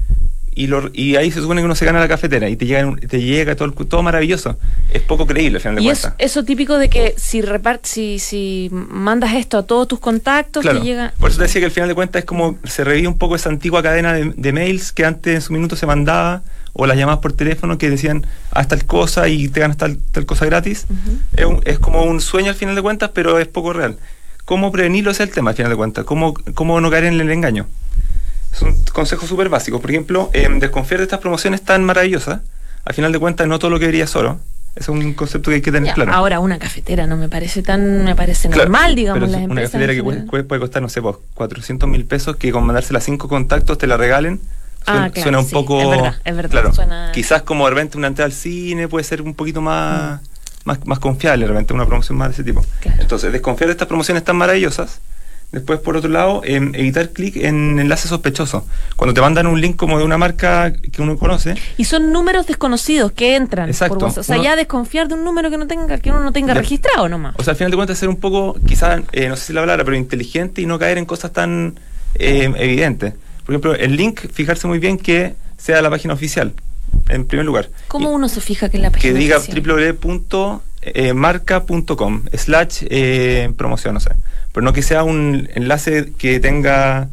y, 0.56 0.68
lo, 0.68 0.90
y 0.94 1.16
ahí 1.16 1.30
se 1.30 1.42
supone 1.42 1.60
que 1.60 1.66
uno 1.66 1.74
se 1.74 1.84
gana 1.84 2.00
la 2.00 2.08
cafetera 2.08 2.48
y 2.48 2.56
te 2.56 2.64
llega, 2.64 2.96
te 2.96 3.20
llega 3.20 3.54
todo, 3.56 3.72
todo 3.72 4.02
maravilloso. 4.02 4.56
Es 4.90 5.02
poco 5.02 5.26
creíble 5.26 5.58
al 5.58 5.60
final 5.60 5.76
de 5.76 5.82
y 5.82 5.84
cuentas. 5.84 6.14
eso 6.16 6.44
típico 6.44 6.78
de 6.78 6.88
que 6.88 7.14
si, 7.18 7.42
repart, 7.42 7.84
si, 7.84 8.18
si 8.18 8.70
mandas 8.72 9.34
esto 9.34 9.58
a 9.58 9.64
todos 9.64 9.86
tus 9.86 10.00
contactos, 10.00 10.64
te 10.64 10.80
llega... 10.80 11.12
Por 11.20 11.28
eso 11.28 11.36
te 11.36 11.44
decía 11.44 11.60
que 11.60 11.66
al 11.66 11.72
final 11.72 11.90
de 11.90 11.94
cuentas 11.94 12.20
es 12.20 12.24
como 12.24 12.56
se 12.64 12.84
revive 12.84 13.06
un 13.06 13.18
poco 13.18 13.36
esa 13.36 13.50
antigua 13.50 13.82
cadena 13.82 14.14
de, 14.14 14.52
mails 14.52 14.92
que 14.92 15.04
antes 15.04 15.34
en 15.34 15.42
su 15.42 15.52
minuto 15.52 15.76
se 15.76 15.84
mandaba 15.84 16.42
o 16.78 16.86
las 16.86 16.96
llamadas 16.96 17.20
por 17.20 17.32
teléfono 17.32 17.78
que 17.78 17.88
decían 17.88 18.26
haz 18.50 18.68
tal 18.68 18.84
cosa 18.84 19.28
y 19.28 19.48
te 19.48 19.60
ganas 19.60 19.78
tal, 19.78 19.98
tal 20.12 20.26
cosa 20.26 20.44
gratis. 20.44 20.86
es, 21.34 21.46
es, 21.64 21.78
como 21.78 22.02
un 22.02 22.20
sueño 22.20 22.50
al 22.50 22.54
final 22.54 22.74
de 22.74 22.82
cuentas, 22.82 23.10
pero 23.14 23.38
es 23.38 23.48
poco 23.48 23.72
real. 23.72 23.96
¿Cómo 24.44 24.70
prevenirlo 24.70 25.10
es 25.10 25.20
el 25.20 25.30
tema 25.30 25.50
al 25.50 25.56
final 25.56 25.70
de 25.70 25.76
cuentas? 25.76 26.04
¿Cómo, 26.04 26.34
cómo 26.54 26.80
no 26.80 26.90
caer 26.90 27.04
en 27.04 27.20
el 27.20 27.30
engaño? 27.30 27.66
Son 28.52 28.74
consejos 28.92 29.28
súper 29.28 29.48
básicos. 29.48 29.80
Por 29.80 29.90
ejemplo, 29.90 30.30
em, 30.32 30.60
desconfiar 30.60 30.98
de 31.00 31.04
estas 31.04 31.20
promociones 31.20 31.62
tan 31.62 31.82
maravillosas. 31.82 32.40
Al 32.84 32.94
final 32.94 33.10
de 33.10 33.18
cuentas, 33.18 33.48
no 33.48 33.58
todo 33.58 33.70
lo 33.70 33.78
que 33.78 33.86
debería 33.86 34.06
solo. 34.06 34.38
Ese 34.76 34.84
es 34.84 34.88
un 34.90 35.14
concepto 35.14 35.50
que 35.50 35.56
hay 35.56 35.62
que 35.62 35.72
tener 35.72 35.94
claro. 35.94 36.12
Ahora, 36.12 36.38
una 36.38 36.58
cafetera 36.58 37.06
no 37.06 37.16
me 37.16 37.30
parece 37.30 37.62
tan, 37.62 38.04
me 38.04 38.14
parece 38.14 38.48
normal, 38.50 38.94
digamos. 38.94 39.30
Pero 39.30 39.44
una 39.44 39.62
cafetera 39.62 39.94
que 39.94 40.02
puede, 40.02 40.60
costar, 40.60 40.82
no 40.82 40.90
sé, 40.90 41.00
pues, 41.00 41.16
400 41.34 41.88
mil 41.88 42.04
pesos, 42.04 42.36
que 42.36 42.52
con 42.52 42.64
mandársela 42.64 42.98
a 42.98 43.02
cinco 43.02 43.28
contactos 43.28 43.78
te 43.78 43.86
la 43.86 43.96
regalen. 43.96 44.38
Suena, 44.86 45.04
ah, 45.04 45.20
suena 45.20 45.38
un 45.40 45.50
poco. 45.50 45.82
Es 45.82 45.88
verdad, 45.88 46.14
es 46.24 46.36
verdad. 46.36 46.72
Claro, 46.72 47.12
Quizás 47.12 47.42
como 47.42 47.64
de 47.64 47.70
repente 47.70 47.98
una 47.98 48.06
entrada 48.06 48.26
al 48.26 48.32
cine 48.32 48.88
puede 48.88 49.04
ser 49.04 49.20
un 49.20 49.34
poquito 49.34 49.60
más, 49.60 50.20
mm. 50.64 50.88
más, 50.88 50.98
confiable, 50.98 51.44
de 51.44 51.52
repente 51.52 51.74
una 51.74 51.86
promoción 51.86 52.16
más 52.16 52.28
de 52.28 52.34
ese 52.34 52.44
tipo. 52.44 52.64
Entonces, 52.98 53.32
desconfiar 53.32 53.68
de 53.68 53.72
estas 53.72 53.88
promociones 53.88 54.24
tan 54.24 54.36
maravillosas 54.36 55.00
Después, 55.52 55.78
por 55.78 55.96
otro 55.96 56.10
lado, 56.10 56.42
evitar 56.44 57.10
clic 57.10 57.36
en 57.36 57.78
enlaces 57.78 58.10
sospechosos. 58.10 58.64
Cuando 58.96 59.14
te 59.14 59.20
mandan 59.20 59.46
un 59.46 59.60
link 59.60 59.76
como 59.76 59.98
de 59.98 60.04
una 60.04 60.18
marca 60.18 60.72
que 60.72 61.00
uno 61.00 61.16
conoce. 61.16 61.54
Y 61.76 61.84
son 61.84 62.12
números 62.12 62.46
desconocidos 62.46 63.12
que 63.12 63.36
entran. 63.36 63.68
Exacto. 63.68 64.06
o 64.06 64.22
sea, 64.22 64.42
ya 64.42 64.56
desconfiar 64.56 65.06
de 65.06 65.14
un 65.14 65.24
número 65.24 65.48
que 65.48 65.56
no 65.56 65.66
tenga, 65.68 65.98
que 65.98 66.10
uno 66.10 66.20
no 66.20 66.32
tenga 66.32 66.52
registrado 66.52 67.08
nomás. 67.08 67.36
O 67.38 67.44
sea, 67.44 67.52
al 67.52 67.56
final 67.56 67.70
de 67.70 67.76
cuentas 67.76 67.96
ser 67.96 68.08
un 68.08 68.16
poco, 68.16 68.56
quizás, 68.66 69.00
eh, 69.12 69.28
no 69.28 69.36
sé 69.36 69.46
si 69.46 69.52
la 69.52 69.60
palabra, 69.60 69.84
pero 69.84 69.96
inteligente 69.96 70.60
y 70.60 70.66
no 70.66 70.78
caer 70.78 70.98
en 70.98 71.06
cosas 71.06 71.32
tan 71.32 71.78
eh, 72.16 72.52
evidentes. 72.56 73.14
Por 73.46 73.54
ejemplo, 73.54 73.74
el 73.74 73.96
link, 73.96 74.20
fijarse 74.32 74.66
muy 74.66 74.78
bien 74.78 74.98
que 74.98 75.34
sea 75.56 75.80
la 75.80 75.88
página 75.88 76.12
oficial, 76.12 76.52
en 77.08 77.24
primer 77.24 77.46
lugar. 77.46 77.70
¿Cómo 77.88 78.10
uno 78.10 78.28
se 78.28 78.42
fija 78.42 78.68
que 78.68 78.76
es 78.76 78.82
la 78.82 78.90
página 78.90 79.14
Que 79.14 79.18
diga 79.18 79.38
www.marca.com 79.38 82.22
slash 82.34 82.84
eh, 82.90 83.50
promoción, 83.56 83.94
no 83.94 84.00
sé 84.00 84.10
pero 84.56 84.64
no 84.64 84.72
que 84.72 84.80
sea 84.80 85.04
un 85.04 85.50
enlace 85.54 86.14
que 86.16 86.40
tenga 86.40 87.10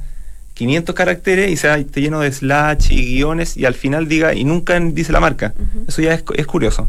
500 0.53 0.95
caracteres 0.95 1.51
y 1.51 1.57
sea 1.57 1.77
esté 1.77 1.99
lleno 1.99 2.21
de 2.21 2.31
slash 2.31 2.89
y 2.89 3.15
guiones 3.15 3.57
y 3.57 3.65
al 3.65 3.73
final 3.73 4.07
diga 4.07 4.33
y 4.33 4.45
nunca 4.45 4.79
dice 4.79 5.11
la 5.11 5.19
marca. 5.19 5.53
Eso 5.85 6.01
ya 6.01 6.13
es, 6.13 6.23
es 6.37 6.47
curioso. 6.47 6.87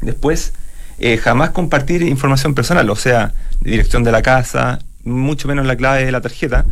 Después, 0.00 0.54
eh, 0.98 1.18
jamás 1.18 1.50
compartir 1.50 2.02
información 2.02 2.54
personal, 2.54 2.88
o 2.88 2.96
sea, 2.96 3.34
dirección 3.60 4.04
de 4.04 4.12
la 4.12 4.22
casa, 4.22 4.78
mucho 5.04 5.48
menos 5.48 5.66
la 5.66 5.76
clave 5.76 6.06
de 6.06 6.12
la 6.12 6.22
tarjeta. 6.22 6.64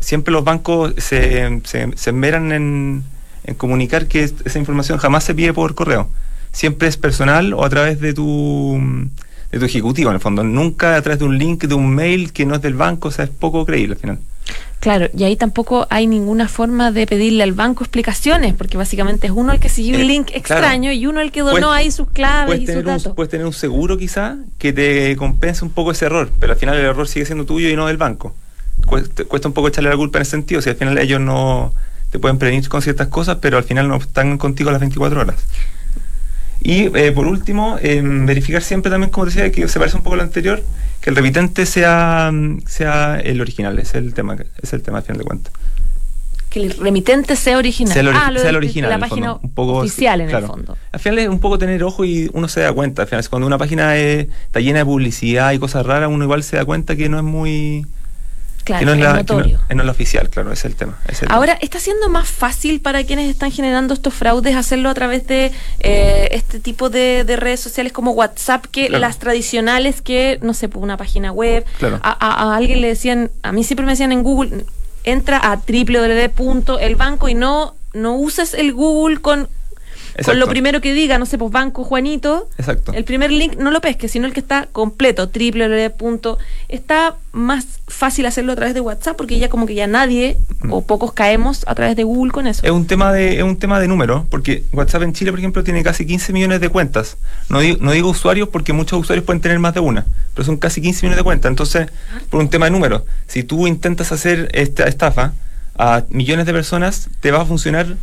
Siempre 0.00 0.32
los 0.32 0.44
bancos 0.44 0.94
se, 0.98 1.60
se, 1.64 2.10
en, 2.10 3.04
en 3.44 3.54
comunicar 3.56 4.06
que 4.06 4.22
esa 4.22 4.58
información 4.58 4.98
jamás 4.98 5.24
se 5.24 5.34
pide 5.34 5.52
por 5.52 5.74
correo. 5.74 6.08
Siempre 6.52 6.88
es 6.88 6.96
personal 6.96 7.54
o 7.54 7.64
a 7.64 7.70
través 7.70 8.00
de 8.00 8.12
tu 8.14 9.08
de 9.52 9.58
tu 9.58 9.66
ejecutivo, 9.66 10.10
en 10.10 10.14
el 10.14 10.20
fondo. 10.20 10.42
Nunca 10.42 10.96
a 10.96 11.02
través 11.02 11.18
de 11.18 11.26
un 11.26 11.38
link, 11.38 11.64
de 11.64 11.74
un 11.74 11.94
mail 11.94 12.32
que 12.32 12.46
no 12.46 12.54
es 12.54 12.62
del 12.62 12.74
banco, 12.74 13.08
o 13.08 13.10
sea, 13.10 13.26
es 13.26 13.30
poco 13.30 13.64
creíble 13.66 13.94
al 13.94 14.00
final. 14.00 14.18
Claro, 14.80 15.08
y 15.16 15.22
ahí 15.22 15.36
tampoco 15.36 15.86
hay 15.90 16.08
ninguna 16.08 16.48
forma 16.48 16.90
de 16.90 17.06
pedirle 17.06 17.44
al 17.44 17.52
banco 17.52 17.84
explicaciones, 17.84 18.54
porque 18.54 18.76
básicamente 18.76 19.28
es 19.28 19.32
uno 19.32 19.52
el 19.52 19.60
que 19.60 19.68
siguió 19.68 19.94
un 19.94 20.02
eh, 20.02 20.06
link 20.06 20.30
extraño 20.34 20.90
y 20.90 21.06
uno 21.06 21.20
el 21.20 21.30
que 21.30 21.42
donó 21.42 21.70
ahí 21.70 21.92
sus 21.92 22.08
claves 22.08 22.60
y 22.60 22.66
sus 22.66 22.82
datos. 22.82 23.12
puedes 23.14 23.30
tener 23.30 23.46
un 23.46 23.52
seguro 23.52 23.96
quizá 23.96 24.38
que 24.58 24.72
te 24.72 25.14
compense 25.16 25.64
un 25.64 25.70
poco 25.70 25.92
ese 25.92 26.06
error, 26.06 26.30
pero 26.40 26.54
al 26.54 26.58
final 26.58 26.76
el 26.76 26.84
error 26.84 27.06
sigue 27.06 27.26
siendo 27.26 27.44
tuyo 27.44 27.68
y 27.68 27.76
no 27.76 27.86
del 27.86 27.96
banco. 27.98 28.34
Cuesta, 28.86 29.24
cuesta 29.24 29.48
un 29.48 29.54
poco 29.54 29.68
echarle 29.68 29.90
la 29.90 29.96
culpa 29.96 30.18
en 30.18 30.22
ese 30.22 30.32
sentido, 30.32 30.60
si 30.60 30.70
al 30.70 30.76
final 30.76 30.98
ellos 30.98 31.20
no 31.20 31.72
te 32.10 32.18
pueden 32.18 32.38
prevenir 32.38 32.68
con 32.68 32.82
ciertas 32.82 33.08
cosas, 33.08 33.38
pero 33.40 33.56
al 33.56 33.64
final 33.64 33.88
no 33.88 33.96
están 33.96 34.36
contigo 34.36 34.70
las 34.70 34.80
24 34.80 35.20
horas. 35.20 35.36
Y 36.60 36.96
eh, 36.96 37.10
por 37.12 37.26
último, 37.26 37.78
em, 37.80 38.24
verificar 38.26 38.62
siempre 38.62 38.90
también, 38.90 39.10
como 39.10 39.26
decía, 39.26 39.50
que 39.50 39.66
se 39.66 39.78
parece 39.78 39.96
un 39.96 40.02
poco 40.02 40.14
a 40.14 40.16
lo 40.18 40.22
anterior, 40.22 40.62
que 41.00 41.10
el 41.10 41.16
remitente 41.16 41.66
sea, 41.66 42.30
sea 42.66 43.18
el 43.18 43.40
original, 43.40 43.78
es 43.78 43.94
el 43.94 44.14
tema, 44.14 44.36
es 44.62 44.72
el 44.72 44.82
tema 44.82 44.98
al 44.98 45.04
final 45.04 45.18
de 45.18 45.24
cuentas. 45.24 45.52
Que 46.50 46.60
el 46.60 46.72
remitente 46.72 47.34
sea 47.34 47.56
original. 47.56 47.94
Sea, 47.94 48.12
ah, 48.14 48.30
el 48.30 48.56
original. 48.56 48.90
La 48.90 48.98
página 48.98 49.34
un 49.34 49.54
poco, 49.54 49.78
oficial 49.78 50.20
en 50.20 50.30
el 50.30 50.44
fondo. 50.44 50.76
Al 50.92 51.00
final 51.00 51.18
es 51.18 51.28
un 51.28 51.40
poco 51.40 51.58
tener 51.58 51.82
ojo 51.82 52.04
y 52.04 52.30
uno 52.34 52.46
se 52.46 52.60
da 52.60 52.72
cuenta. 52.74 53.02
Al 53.02 53.08
final, 53.08 53.26
cuando 53.28 53.46
una 53.46 53.56
página 53.56 53.96
está 53.96 54.60
llena 54.60 54.80
de 54.80 54.84
publicidad 54.84 55.52
y 55.52 55.58
cosas 55.58 55.86
raras, 55.86 56.10
uno 56.12 56.22
igual 56.24 56.42
se 56.42 56.56
da 56.56 56.66
cuenta 56.66 56.94
que 56.94 57.08
no 57.08 57.16
es 57.16 57.24
muy 57.24 57.86
Claro, 58.64 58.86
no 58.86 58.92
es, 58.92 59.00
la, 59.00 59.22
no, 59.74 59.90
oficial, 59.90 60.28
claro, 60.30 60.52
es 60.52 60.64
el 60.64 60.76
tema. 60.76 60.96
Ahora, 61.28 61.58
¿está 61.60 61.80
siendo 61.80 62.08
más 62.08 62.28
fácil 62.28 62.80
para 62.80 63.02
quienes 63.04 63.28
están 63.28 63.50
generando 63.50 63.92
estos 63.92 64.14
fraudes 64.14 64.54
hacerlo 64.54 64.88
a 64.88 64.94
través 64.94 65.26
de 65.26 65.50
eh, 65.80 66.28
este 66.30 66.60
tipo 66.60 66.88
de, 66.88 67.24
redes 67.36 67.60
sociales 67.60 67.92
como 67.92 68.12
WhatsApp 68.12 68.66
que 68.66 68.88
las 68.88 69.18
tradicionales 69.18 70.00
que, 70.00 70.38
no 70.42 70.54
sé, 70.54 70.68
pues 70.68 70.82
una 70.82 70.96
página 70.96 71.32
web? 71.32 71.64
A, 72.02 72.54
alguien 72.54 72.80
le 72.80 72.88
decían, 72.88 73.30
a 73.42 73.50
mí 73.52 73.64
siempre 73.64 73.84
me 73.84 73.92
decían 73.92 74.12
en 74.12 74.22
Google, 74.22 74.64
entra 75.04 75.38
a 75.38 75.56
www.elbanco 75.56 77.28
y 77.28 77.34
no, 77.34 77.74
no 77.94 78.16
uses 78.16 78.54
el 78.54 78.72
Google 78.72 79.20
con 79.20 79.48
con 80.24 80.38
lo 80.38 80.46
primero 80.46 80.80
que 80.80 80.94
diga, 80.94 81.18
no 81.18 81.26
sé, 81.26 81.38
pues 81.38 81.50
Banco 81.50 81.84
Juanito. 81.84 82.48
Exacto. 82.58 82.92
El 82.92 83.04
primer 83.04 83.30
link 83.30 83.56
no 83.56 83.70
lo 83.70 83.80
pesque, 83.80 84.08
sino 84.08 84.26
el 84.26 84.32
que 84.32 84.40
está 84.40 84.68
completo, 84.72 85.28
triple 85.28 85.92
Está 86.68 87.16
más 87.32 87.66
fácil 87.88 88.26
hacerlo 88.26 88.52
a 88.52 88.56
través 88.56 88.74
de 88.74 88.80
WhatsApp 88.80 89.16
porque 89.16 89.38
ya 89.38 89.48
como 89.48 89.66
que 89.66 89.74
ya 89.74 89.86
nadie 89.86 90.36
o 90.68 90.80
mm. 90.80 90.84
pocos 90.84 91.12
caemos 91.12 91.64
a 91.66 91.74
través 91.74 91.96
de 91.96 92.04
Google 92.04 92.32
con 92.32 92.46
eso. 92.46 92.64
Es 92.64 92.70
un 92.70 92.86
tema 92.86 93.12
de 93.12 93.38
es 93.38 93.42
un 93.42 93.56
tema 93.56 93.80
de 93.80 93.88
número, 93.88 94.26
porque 94.30 94.64
WhatsApp 94.72 95.02
en 95.02 95.12
Chile, 95.12 95.30
por 95.30 95.38
ejemplo, 95.38 95.64
tiene 95.64 95.82
casi 95.82 96.06
15 96.06 96.32
millones 96.32 96.60
de 96.60 96.68
cuentas. 96.68 97.16
No 97.48 97.60
digo, 97.60 97.78
no 97.80 97.92
digo 97.92 98.10
usuarios 98.10 98.48
porque 98.48 98.72
muchos 98.72 99.00
usuarios 99.00 99.24
pueden 99.24 99.40
tener 99.40 99.58
más 99.58 99.74
de 99.74 99.80
una, 99.80 100.06
pero 100.34 100.44
son 100.44 100.56
casi 100.56 100.80
15 100.80 101.06
millones 101.06 101.18
de 101.18 101.24
cuentas. 101.24 101.48
Entonces, 101.50 101.88
por 102.30 102.40
un 102.40 102.48
tema 102.48 102.66
de 102.66 102.72
número, 102.72 103.04
si 103.26 103.42
tú 103.42 103.66
intentas 103.66 104.12
hacer 104.12 104.50
esta 104.52 104.84
estafa 104.84 105.32
a 105.76 106.04
millones 106.10 106.46
de 106.46 106.52
personas, 106.52 107.08
te 107.20 107.30
va 107.30 107.42
a 107.42 107.44
funcionar 107.46 107.96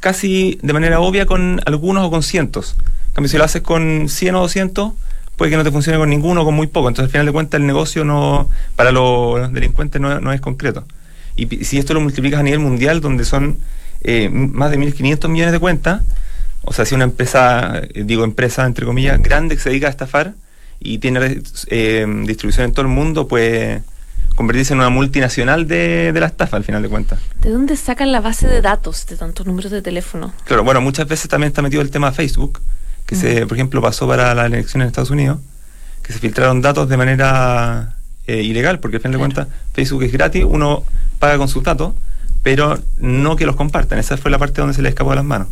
casi 0.00 0.58
de 0.62 0.72
manera 0.72 1.00
obvia 1.00 1.26
con 1.26 1.60
algunos 1.66 2.04
o 2.04 2.10
con 2.10 2.22
cientos. 2.22 2.76
En 3.08 3.14
cambio, 3.14 3.28
si 3.28 3.38
lo 3.38 3.44
haces 3.44 3.62
con 3.62 4.08
100 4.08 4.34
o 4.34 4.40
200, 4.40 4.92
puede 5.36 5.50
que 5.50 5.56
no 5.56 5.64
te 5.64 5.70
funcione 5.70 5.98
con 5.98 6.10
ninguno 6.10 6.42
o 6.42 6.44
con 6.44 6.54
muy 6.54 6.66
poco. 6.66 6.88
Entonces, 6.88 7.08
al 7.08 7.12
final 7.12 7.26
de 7.26 7.32
cuentas, 7.32 7.60
el 7.60 7.66
negocio 7.66 8.04
no 8.04 8.48
para 8.76 8.92
los 8.92 9.52
delincuentes 9.52 10.00
no, 10.00 10.32
es 10.32 10.40
concreto. 10.40 10.84
Y 11.36 11.64
si 11.64 11.78
esto 11.78 11.94
lo 11.94 12.00
multiplicas 12.00 12.40
a 12.40 12.42
nivel 12.42 12.58
mundial, 12.60 13.00
donde 13.00 13.24
son 13.24 13.58
eh, 14.02 14.28
más 14.28 14.70
de 14.70 14.78
1.500 14.78 15.28
millones 15.28 15.52
de 15.52 15.58
cuentas, 15.60 16.02
o 16.62 16.72
sea, 16.72 16.84
si 16.84 16.94
una 16.94 17.04
empresa, 17.04 17.80
eh, 17.94 18.02
digo 18.04 18.24
empresa 18.24 18.66
entre 18.66 18.84
comillas, 18.84 19.22
grande 19.22 19.54
que 19.54 19.62
se 19.62 19.70
dedica 19.70 19.86
a 19.86 19.90
estafar 19.90 20.34
y 20.80 20.98
tiene 20.98 21.40
eh, 21.68 22.06
distribución 22.26 22.66
en 22.66 22.72
todo 22.72 22.82
el 22.82 22.92
mundo, 22.92 23.28
pues 23.28 23.80
convertirse 24.38 24.72
en 24.72 24.78
una 24.78 24.88
multinacional 24.88 25.66
de, 25.66 26.14
la 26.14 26.26
estafa 26.26 26.56
al 26.56 26.62
final 26.62 26.80
de 26.80 26.88
cuentas. 26.88 27.18
¿De 27.42 27.50
dónde 27.50 27.74
sacan 27.74 28.12
la 28.12 28.20
base 28.20 28.46
de 28.46 28.62
datos 28.62 29.04
de 29.08 29.16
tantos 29.16 29.44
números 29.46 29.72
de 29.72 29.82
teléfono? 29.82 30.32
Claro, 30.44 30.62
bueno, 30.62 30.80
muchas 30.80 31.08
veces 31.08 31.28
también 31.28 31.48
está 31.48 31.60
metido 31.60 31.82
el 31.82 31.90
tema 31.90 32.12
Facebook, 32.12 32.60
que 33.04 33.16
se, 33.16 33.48
por 33.48 33.56
ejemplo, 33.56 33.82
pasó 33.82 34.06
para 34.06 34.32
la 34.36 34.46
elección 34.46 34.80
en 34.80 34.86
Estados 34.86 35.10
Unidos, 35.10 35.40
que 36.04 36.12
se 36.12 36.20
filtraron 36.20 36.62
datos 36.62 36.88
de 36.88 36.96
manera 36.96 37.96
eh, 38.28 38.40
ilegal, 38.40 38.78
porque 38.78 38.98
al 38.98 39.02
final 39.02 39.14
de 39.14 39.18
cuentas 39.18 39.48
Facebook 39.74 40.04
es 40.04 40.12
gratis, 40.12 40.44
uno 40.46 40.84
paga 41.18 41.36
con 41.36 41.48
sus 41.48 41.64
datos, 41.64 41.94
pero 42.44 42.78
no 42.98 43.34
que 43.34 43.44
los 43.44 43.56
compartan. 43.56 43.98
Esa 43.98 44.16
fue 44.18 44.30
la 44.30 44.38
parte 44.38 44.60
donde 44.60 44.72
se 44.72 44.82
le 44.82 44.90
escapó 44.90 45.10
de 45.10 45.16
las 45.16 45.24
manos. 45.24 45.48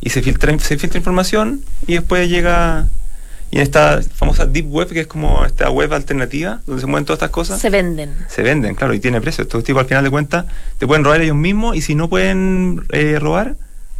Y 0.00 0.10
se 0.10 0.22
filtra, 0.22 0.58
se 0.58 0.76
filtra 0.76 0.98
información 0.98 1.62
y 1.86 1.92
después 1.92 2.28
llega 2.28 2.88
y 3.54 3.58
en 3.58 3.62
esta 3.62 4.02
famosa 4.02 4.46
Deep 4.46 4.66
Web, 4.68 4.88
que 4.88 5.02
es 5.02 5.06
como 5.06 5.44
esta 5.44 5.70
web 5.70 5.94
alternativa, 5.94 6.60
donde 6.66 6.80
se 6.80 6.88
mueven 6.88 7.04
todas 7.04 7.18
estas 7.18 7.30
cosas. 7.30 7.60
Se 7.60 7.70
venden. 7.70 8.12
Se 8.28 8.42
venden, 8.42 8.74
claro, 8.74 8.94
y 8.94 8.98
tiene 8.98 9.20
precio. 9.20 9.42
Estos 9.42 9.62
tipos 9.62 9.82
al 9.82 9.86
final 9.86 10.02
de 10.02 10.10
cuentas 10.10 10.46
te 10.76 10.88
pueden 10.88 11.04
robar 11.04 11.20
ellos 11.20 11.36
mismos 11.36 11.76
y 11.76 11.80
si 11.80 11.94
no 11.94 12.08
pueden 12.08 12.82
eh, 12.90 13.16
robar, 13.20 13.54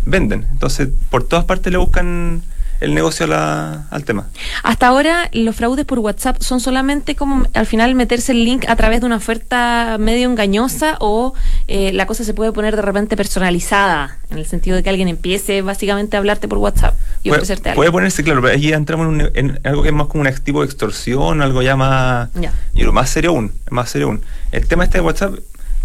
venden. 0.05 0.49
Entonces, 0.51 0.89
por 1.09 1.23
todas 1.23 1.45
partes 1.45 1.71
le 1.71 1.79
buscan 1.79 2.43
el 2.85 2.95
negocio 2.95 3.27
al 3.31 4.05
tema. 4.05 4.29
Hasta 4.63 4.87
ahora 4.87 5.29
los 5.33 5.57
fraudes 5.57 5.85
por 5.85 5.99
WhatsApp 5.99 6.41
son 6.41 6.61
solamente 6.61 7.17
como 7.17 7.47
al 7.55 7.67
final 7.67 7.95
meterse 7.95 8.33
el 8.33 8.45
link 8.45 8.65
a 8.69 8.77
través 8.77 9.01
de 9.01 9.07
una 9.07 9.17
oferta 9.17 9.97
medio 9.99 10.29
engañosa 10.31 10.97
o 11.01 11.35
eh, 11.67 11.93
la 11.93 12.07
cosa 12.07 12.25
se 12.25 12.35
puede 12.35 12.53
poner 12.53 12.77
de 12.77 12.83
repente 12.83 13.17
personalizada, 13.17 14.19
en 14.31 14.39
el 14.39 14.47
sentido 14.47 14.77
de 14.77 14.83
que 14.83 14.91
alguien 14.91 15.09
empiece 15.09 15.63
básicamente 15.63 16.17
a 16.17 16.21
hablarte 16.21 16.49
por 16.49 16.59
WhatsApp 16.59 16.95
y 17.23 17.29
puede, 17.29 17.41
ofrecerte 17.41 17.71
algo. 17.71 17.81
Puede 17.81 17.91
ponerse, 17.91 18.23
claro, 18.23 18.43
pero 18.43 18.55
ahí 18.55 18.73
entramos 18.73 19.31
en, 19.35 19.61
algo 19.65 19.83
que 19.83 19.89
es 19.89 19.95
más 19.95 20.07
como 20.09 20.21
un 20.21 20.27
activo 20.27 20.61
de 20.61 20.67
extorsión, 20.67 21.43
algo 21.43 21.63
ya 21.63 21.77
más, 21.77 22.29
lo 22.75 22.93
más 22.93 23.11
serio 23.11 23.31
aún, 23.31 23.53
más 23.71 23.91
serio 23.91 24.09
aún. 24.09 24.23
El 24.53 24.67
tema 24.67 24.85
este 24.85 24.99
de 24.99 25.05
WhatsApp 25.05 25.35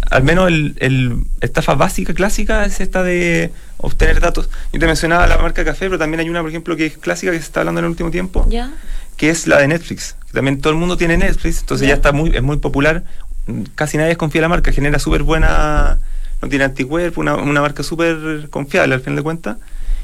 al 0.09 0.23
menos 0.23 0.47
el, 0.49 1.23
estafa 1.41 1.75
básica, 1.75 2.13
clásica, 2.13 2.65
es 2.65 2.79
esta 2.79 3.03
de 3.03 3.51
obtener 3.77 4.19
datos. 4.19 4.49
Yo 4.73 4.79
te 4.79 4.85
mencionaba 4.85 5.27
la 5.27 5.37
marca 5.37 5.63
café, 5.63 5.85
pero 5.85 5.97
también 5.97 6.19
hay 6.19 6.29
una, 6.29 6.41
por 6.41 6.49
ejemplo, 6.49 6.75
que 6.75 6.87
es 6.87 6.97
clásica 6.97 7.31
que 7.31 7.37
se 7.37 7.45
está 7.45 7.61
hablando 7.61 7.79
en 7.79 7.85
el 7.85 7.91
último 7.91 8.11
tiempo, 8.11 8.47
que 9.17 9.29
es 9.29 9.47
la 9.47 9.59
de 9.59 9.67
Netflix. 9.67 10.15
también 10.31 10.61
todo 10.61 10.73
el 10.73 10.79
mundo 10.79 10.97
tiene 10.97 11.17
Netflix, 11.17 11.59
entonces 11.61 11.87
ya 11.87 11.93
está 11.93 12.11
muy, 12.11 12.35
es 12.35 12.43
muy 12.43 12.57
popular. 12.57 13.03
Casi 13.75 13.97
nadie 13.97 14.09
desconfía 14.09 14.41
de 14.41 14.43
la 14.43 14.49
marca, 14.49 14.71
genera 14.71 14.99
súper 14.99 15.23
buena, 15.23 15.99
no 16.41 16.49
tiene 16.49 16.65
anticuerpo, 16.65 17.21
una, 17.21 17.35
una 17.35 17.61
marca 17.61 17.83
súper 17.83 18.49
confiable 18.49 18.95
al 18.95 19.01
fin 19.01 19.15
de 19.15 19.21
cuentas. 19.21 19.57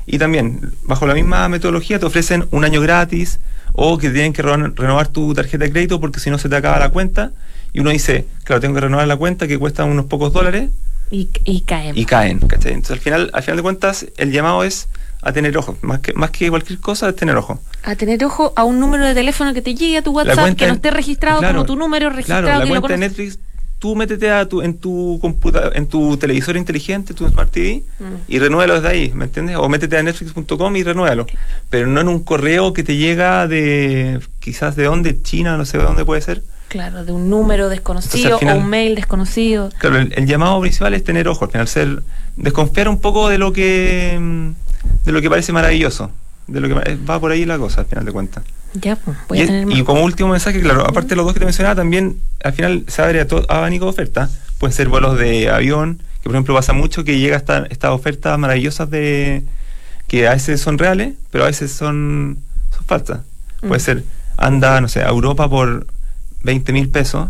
Y 0.08 0.20
también, 0.20 0.72
bajo 0.84 1.08
la 1.08 1.16
misma 1.16 1.50
metodología, 1.50 2.00
te 2.00 2.06
ofrecen 2.06 2.48
un 2.52 2.64
año 2.64 2.80
gratis 2.80 3.40
o 3.74 3.98
que 3.98 4.10
tienen 4.10 4.34
que 4.34 4.42
renovar 4.42 5.08
tu 5.08 5.34
tarjeta 5.34 5.66
de 5.66 5.72
crédito 5.72 6.00
porque 6.00 6.20
si 6.20 6.30
no 6.30 6.38
se 6.38 6.48
te 6.48 6.56
acaba 6.56 6.80
la 6.80 6.90
cuenta 6.90 7.32
y 7.76 7.82
uno 7.82 7.90
dice, 7.90 8.26
claro, 8.46 8.62
tengo 8.62 8.74
que 8.76 8.80
renovar 8.80 9.06
la 9.06 9.18
cuenta 9.18 9.50
que 9.50 9.60
cuesta 9.60 9.84
unos 9.84 10.06
pocos 10.06 10.32
dólares. 10.32 10.70
Y, 11.12 11.26
caen. 11.66 11.98
Y 11.98 12.06
caen, 12.06 12.40
¿cachai? 12.40 12.72
Entonces 12.72 12.92
al 12.92 13.00
final, 13.00 13.30
al 13.34 13.44
final 13.44 13.58
de 13.58 13.64
cuentas, 13.64 14.06
el 14.16 14.32
llamado 14.32 14.64
es 14.64 14.88
a 15.22 15.34
tener 15.34 15.58
ojo, 15.58 15.78
más 15.82 16.00
que, 16.00 16.14
más 16.14 16.32
que 16.32 16.50
cualquier 16.50 16.80
cosa 16.80 17.10
es 17.10 17.18
tener 17.18 17.36
ojo. 17.36 17.60
A 17.84 17.96
tener 17.96 18.24
ojo 18.24 18.54
a 18.56 18.64
un 18.64 18.80
número 18.80 19.06
de 19.06 19.14
teléfono 19.14 19.54
que 19.54 19.62
te 19.62 19.76
llegue 19.76 19.98
a 19.98 20.02
tu 20.02 20.12
WhatsApp, 20.12 20.56
que 20.56 20.68
no 20.68 20.76
esté 20.76 20.90
registrado 20.90 21.42
como 21.42 21.66
tu 21.66 21.76
número 21.76 22.10
registrado. 22.10 22.44
Claro, 22.44 22.64
la 22.64 22.70
cuenta 22.70 22.88
de 22.88 22.98
Netflix, 22.98 23.40
tú 23.78 23.94
métete 23.94 24.32
a 24.32 24.48
tu, 24.48 24.62
en 24.62 24.78
tu 24.78 25.20
computador, 25.20 25.74
en 25.76 25.88
tu 25.88 26.16
televisor 26.16 26.56
inteligente, 26.56 27.14
tu 27.14 27.28
Smart 27.28 27.52
TV, 27.52 27.84
mm. 28.00 28.04
y 28.30 28.40
renuévalo 28.40 28.76
desde 28.76 28.88
ahí, 28.88 29.12
¿me 29.14 29.26
entiendes? 29.26 29.58
O 29.58 29.68
métete 29.68 29.98
a 29.98 30.04
netflix.com 30.04 30.76
y 30.78 30.84
renuévalo. 30.84 31.26
Pero 31.70 31.88
no 31.88 32.00
en 32.00 32.08
un 32.08 32.24
correo 32.24 32.72
que 32.72 32.84
te 32.84 32.96
llega 32.96 33.50
de, 33.50 34.22
quizás 34.40 34.78
de 34.78 34.86
dónde, 34.86 35.22
China, 35.22 35.58
no 35.58 35.66
sé 35.66 35.78
de 35.78 35.84
dónde 35.84 36.06
puede 36.06 36.22
ser 36.22 36.42
Claro, 36.68 37.06
de 37.06 37.12
un 37.12 37.30
número 37.30 37.70
desconocido 37.70 38.38
o 38.38 38.56
un 38.56 38.68
mail 38.68 38.96
desconocido. 38.96 39.70
Claro, 39.78 39.98
el, 40.00 40.26
llamado 40.26 40.60
principal 40.62 40.94
es 40.94 41.04
tener 41.04 41.28
ojo, 41.28 41.46
al 41.46 41.52
final 41.52 41.68
ser 41.68 42.04
desconfiar 42.36 42.90
un 42.90 43.00
poco 43.00 43.30
de 43.30 43.38
lo 43.38 43.54
que 43.54 44.20
de 45.06 45.12
lo 45.12 45.22
que 45.22 45.30
parece 45.30 45.54
maravilloso, 45.54 46.12
de 46.48 46.60
lo 46.60 46.68
que 46.68 46.96
va 46.96 47.20
por 47.20 47.32
ahí 47.32 47.46
la 47.46 47.58
cosa 47.58 47.82
al 47.82 47.88
final 47.88 48.06
de 48.06 48.12
cuentas. 48.12 48.44
Ya, 48.74 48.98
pues, 48.98 49.18
voy 49.30 49.40
y, 49.40 49.42
a 49.42 49.46
tener 49.46 49.72
y 49.72 49.84
como 49.84 50.04
último 50.04 50.30
mensaje, 50.30 50.60
claro, 50.62 50.86
aparte 50.86 51.10
de 51.10 51.16
los 51.16 51.26
dos 51.26 51.34
que 51.34 51.40
te 51.40 51.46
mencionaba, 51.46 51.76
también 51.76 52.20
al 52.44 52.54
final 52.54 52.84
se 52.88 53.02
abre 53.02 53.22
a 53.22 53.28
todo 53.28 53.46
abanico 53.50 53.86
de 53.86 53.92
ofertas. 53.92 54.40
Pueden 54.58 54.74
ser 54.74 54.90
vuelos 54.90 55.18
de 55.18 55.50
avión, 55.50 56.02
que 56.22 56.24
por 56.24 56.34
ejemplo 56.34 56.56
pasa 56.56 56.74
mucho 56.74 57.04
que 57.04 57.20
llega 57.20 57.38
hasta 57.38 57.66
estas 57.70 57.92
ofertas 57.92 58.38
maravillosas 58.38 58.90
de 58.90 59.44
que 60.08 60.28
a 60.28 60.34
veces 60.34 60.62
son 60.62 60.78
reales, 60.78 61.14
pero 61.32 61.46
a 61.46 61.48
veces 61.48 61.72
son, 61.72 62.40
son 62.72 62.86
falsas. 62.86 63.20
Puede 63.62 63.78
mm. 63.78 63.80
ser, 63.80 64.04
anda, 64.38 64.82
no 64.82 64.88
sé, 64.88 65.02
a 65.02 65.10
Europa 65.10 65.50
por 65.50 65.88
20 66.46 66.72
mil 66.74 66.90
pesos, 66.90 67.28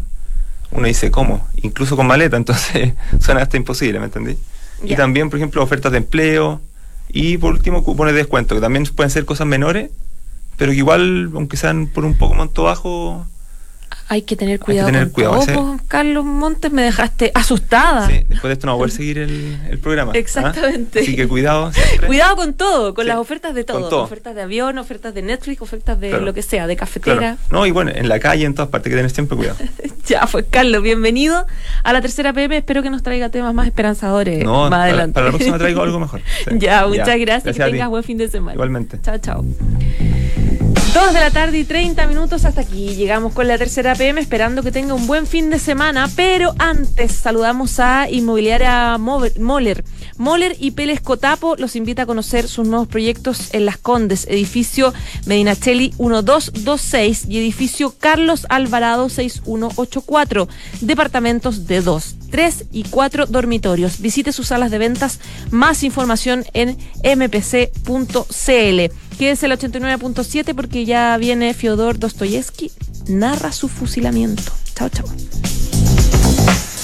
uno 0.72 0.88
dice, 0.88 1.10
¿cómo? 1.10 1.48
Incluso 1.62 1.96
con 1.96 2.06
maleta, 2.06 2.38
entonces 2.38 2.94
suena 3.20 3.42
hasta 3.42 3.58
imposible, 3.58 4.00
¿me 4.00 4.06
entendí? 4.06 4.38
Y 4.84 4.96
también, 4.96 5.30
por 5.30 5.40
ejemplo, 5.40 5.64
ofertas 5.64 5.92
de 5.94 6.00
empleo 6.00 6.62
y 7.08 7.38
por 7.38 7.54
último 7.54 7.84
cupones 7.84 8.14
de 8.14 8.20
descuento, 8.20 8.56
que 8.56 8.62
también 8.62 8.86
pueden 8.94 9.10
ser 9.10 9.26
cosas 9.26 9.48
menores, 9.48 9.90
pero 10.58 10.72
que 10.72 10.78
igual, 10.78 11.32
aunque 11.34 11.56
sean 11.56 11.88
por 11.88 12.04
un 12.04 12.16
poco 12.18 12.34
monto 12.34 12.64
bajo, 12.64 13.26
hay 14.08 14.22
que 14.22 14.36
tener 14.36 14.60
cuidado. 14.60 14.92
con 14.92 15.46
todo, 15.46 15.80
Carlos 15.88 16.26
Montes, 16.26 16.72
me 16.72 16.84
dejaste 16.84 17.32
asustada. 17.34 18.08
Sí, 18.08 18.24
después 18.28 18.44
de 18.44 18.54
esto 18.54 18.68
no 18.68 18.74
voy 18.74 18.80
a 18.80 18.82
poder 18.86 18.92
seguir 18.92 19.18
el, 19.18 19.80
programa. 19.82 20.12
¿ah? 20.14 20.18
Exactamente. 20.18 21.00
Así 21.00 21.16
que 21.16 21.28
cuidado. 21.28 21.72
Cuidado 22.06 22.36
con 22.36 22.54
todo, 22.54 22.94
con 22.94 23.08
las 23.08 23.18
ofertas 23.18 23.56
de 23.56 23.64
todo. 23.64 24.04
Ofertas 24.04 24.36
de 24.36 24.44
avión, 24.44 24.78
ofertas 24.78 25.14
de 25.14 25.22
Netflix, 25.22 25.62
ofertas 25.62 26.00
de 26.00 26.20
lo 26.22 26.34
que 26.34 26.42
sea, 26.42 26.68
de 26.68 26.76
cafetera. 26.76 27.38
No, 27.50 27.66
y 27.66 27.72
bueno, 27.72 27.92
en 27.94 28.08
la 28.08 28.20
calle, 28.20 28.46
en 28.46 28.54
todas 28.54 28.70
partes, 28.70 28.88
hay 28.88 28.92
que 28.92 28.98
tener 28.98 29.12
siempre 29.12 29.38
cuidado. 29.38 29.58
ya, 30.06 30.28
pues 30.32 30.46
Carlos, 30.50 30.84
bienvenido 30.84 31.46
a 31.84 31.94
la 31.94 32.02
tercera 32.02 32.34
PM. 32.34 32.58
Espero 32.58 32.84
que 32.84 32.90
nos 32.90 33.04
traiga 33.04 33.30
temas 33.30 33.54
más 33.54 33.68
esperanzadores 33.68 34.46
más 34.46 34.72
adelante. 34.72 35.14
Para, 35.14 35.28
la 35.28 35.32
próxima 35.32 35.58
traigo 35.58 35.82
algo 35.82 36.00
mejor. 36.06 36.22
ya, 36.52 36.86
muchas 36.88 37.20
gracias. 37.20 37.58
que 37.58 37.64
tengas 37.64 37.90
buen 37.90 38.04
fin 38.04 38.18
de 38.18 38.30
semana. 38.30 38.54
Igualmente. 38.54 39.00
Chao, 39.02 39.18
chao. 39.18 39.46
Dos 40.96 41.14
de 41.14 41.20
la 41.20 41.30
tarde 41.30 41.58
y 41.58 41.66
30 41.66 42.08
minutos 42.08 42.46
hasta 42.46 42.62
aquí. 42.62 42.96
Llegamos 42.96 43.34
con 43.34 43.50
la 43.50 43.58
tercera 43.58 43.96
PM 43.96 44.22
esperando 44.22 44.64
que 44.64 44.72
tenga 44.72 44.94
un 44.94 45.08
buen 45.08 45.28
fin 45.28 45.50
de 45.50 45.60
semana, 45.60 46.10
pero 46.16 46.56
antes 46.58 47.12
saludamos 47.12 47.82
a 47.82 48.10
Inmobiliaria 48.10 48.98
Moller. 48.98 49.84
Moller 50.18 50.56
y 50.60 50.72
Pérez 50.72 51.02
Cotapo 51.02 51.56
los 51.58 51.76
invita 51.76 52.04
a 52.04 52.06
conocer 52.06 52.48
sus 52.48 52.68
nuevos 52.68 52.88
proyectos 52.88 53.50
en 53.54 53.66
Las 53.66 53.78
Condes, 53.78 54.26
edificio 54.30 54.94
Medinachelli 55.26 55.94
1226 56.00 57.26
y 57.28 57.40
edificio 57.40 57.94
Carlos 57.98 58.46
Alvarado 58.50 59.10
6184, 59.10 60.48
departamentos 60.82 61.68
de 61.68 61.82
2, 61.82 62.16
3 62.32 62.66
y 62.72 62.84
4 62.84 63.26
dormitorios. 63.26 64.00
Visite 64.00 64.32
sus 64.32 64.48
salas 64.48 64.72
de 64.72 64.78
ventas, 64.78 65.20
más 65.52 65.84
información 65.84 66.46
en 66.54 66.78
mpc.cl 67.04 67.76
que 69.18 69.32
es 69.32 69.44
el 69.44 69.52
89.7 69.52 70.54
porque 70.56 70.86
ya 70.86 71.16
viene 71.18 71.54
Fyodor 71.54 72.00
Dostoyevsky, 72.00 72.72
narra 73.08 73.52
su 73.52 73.70
fusilamiento. 73.70 74.52
Chao, 74.76 74.90
chao. 74.90 75.06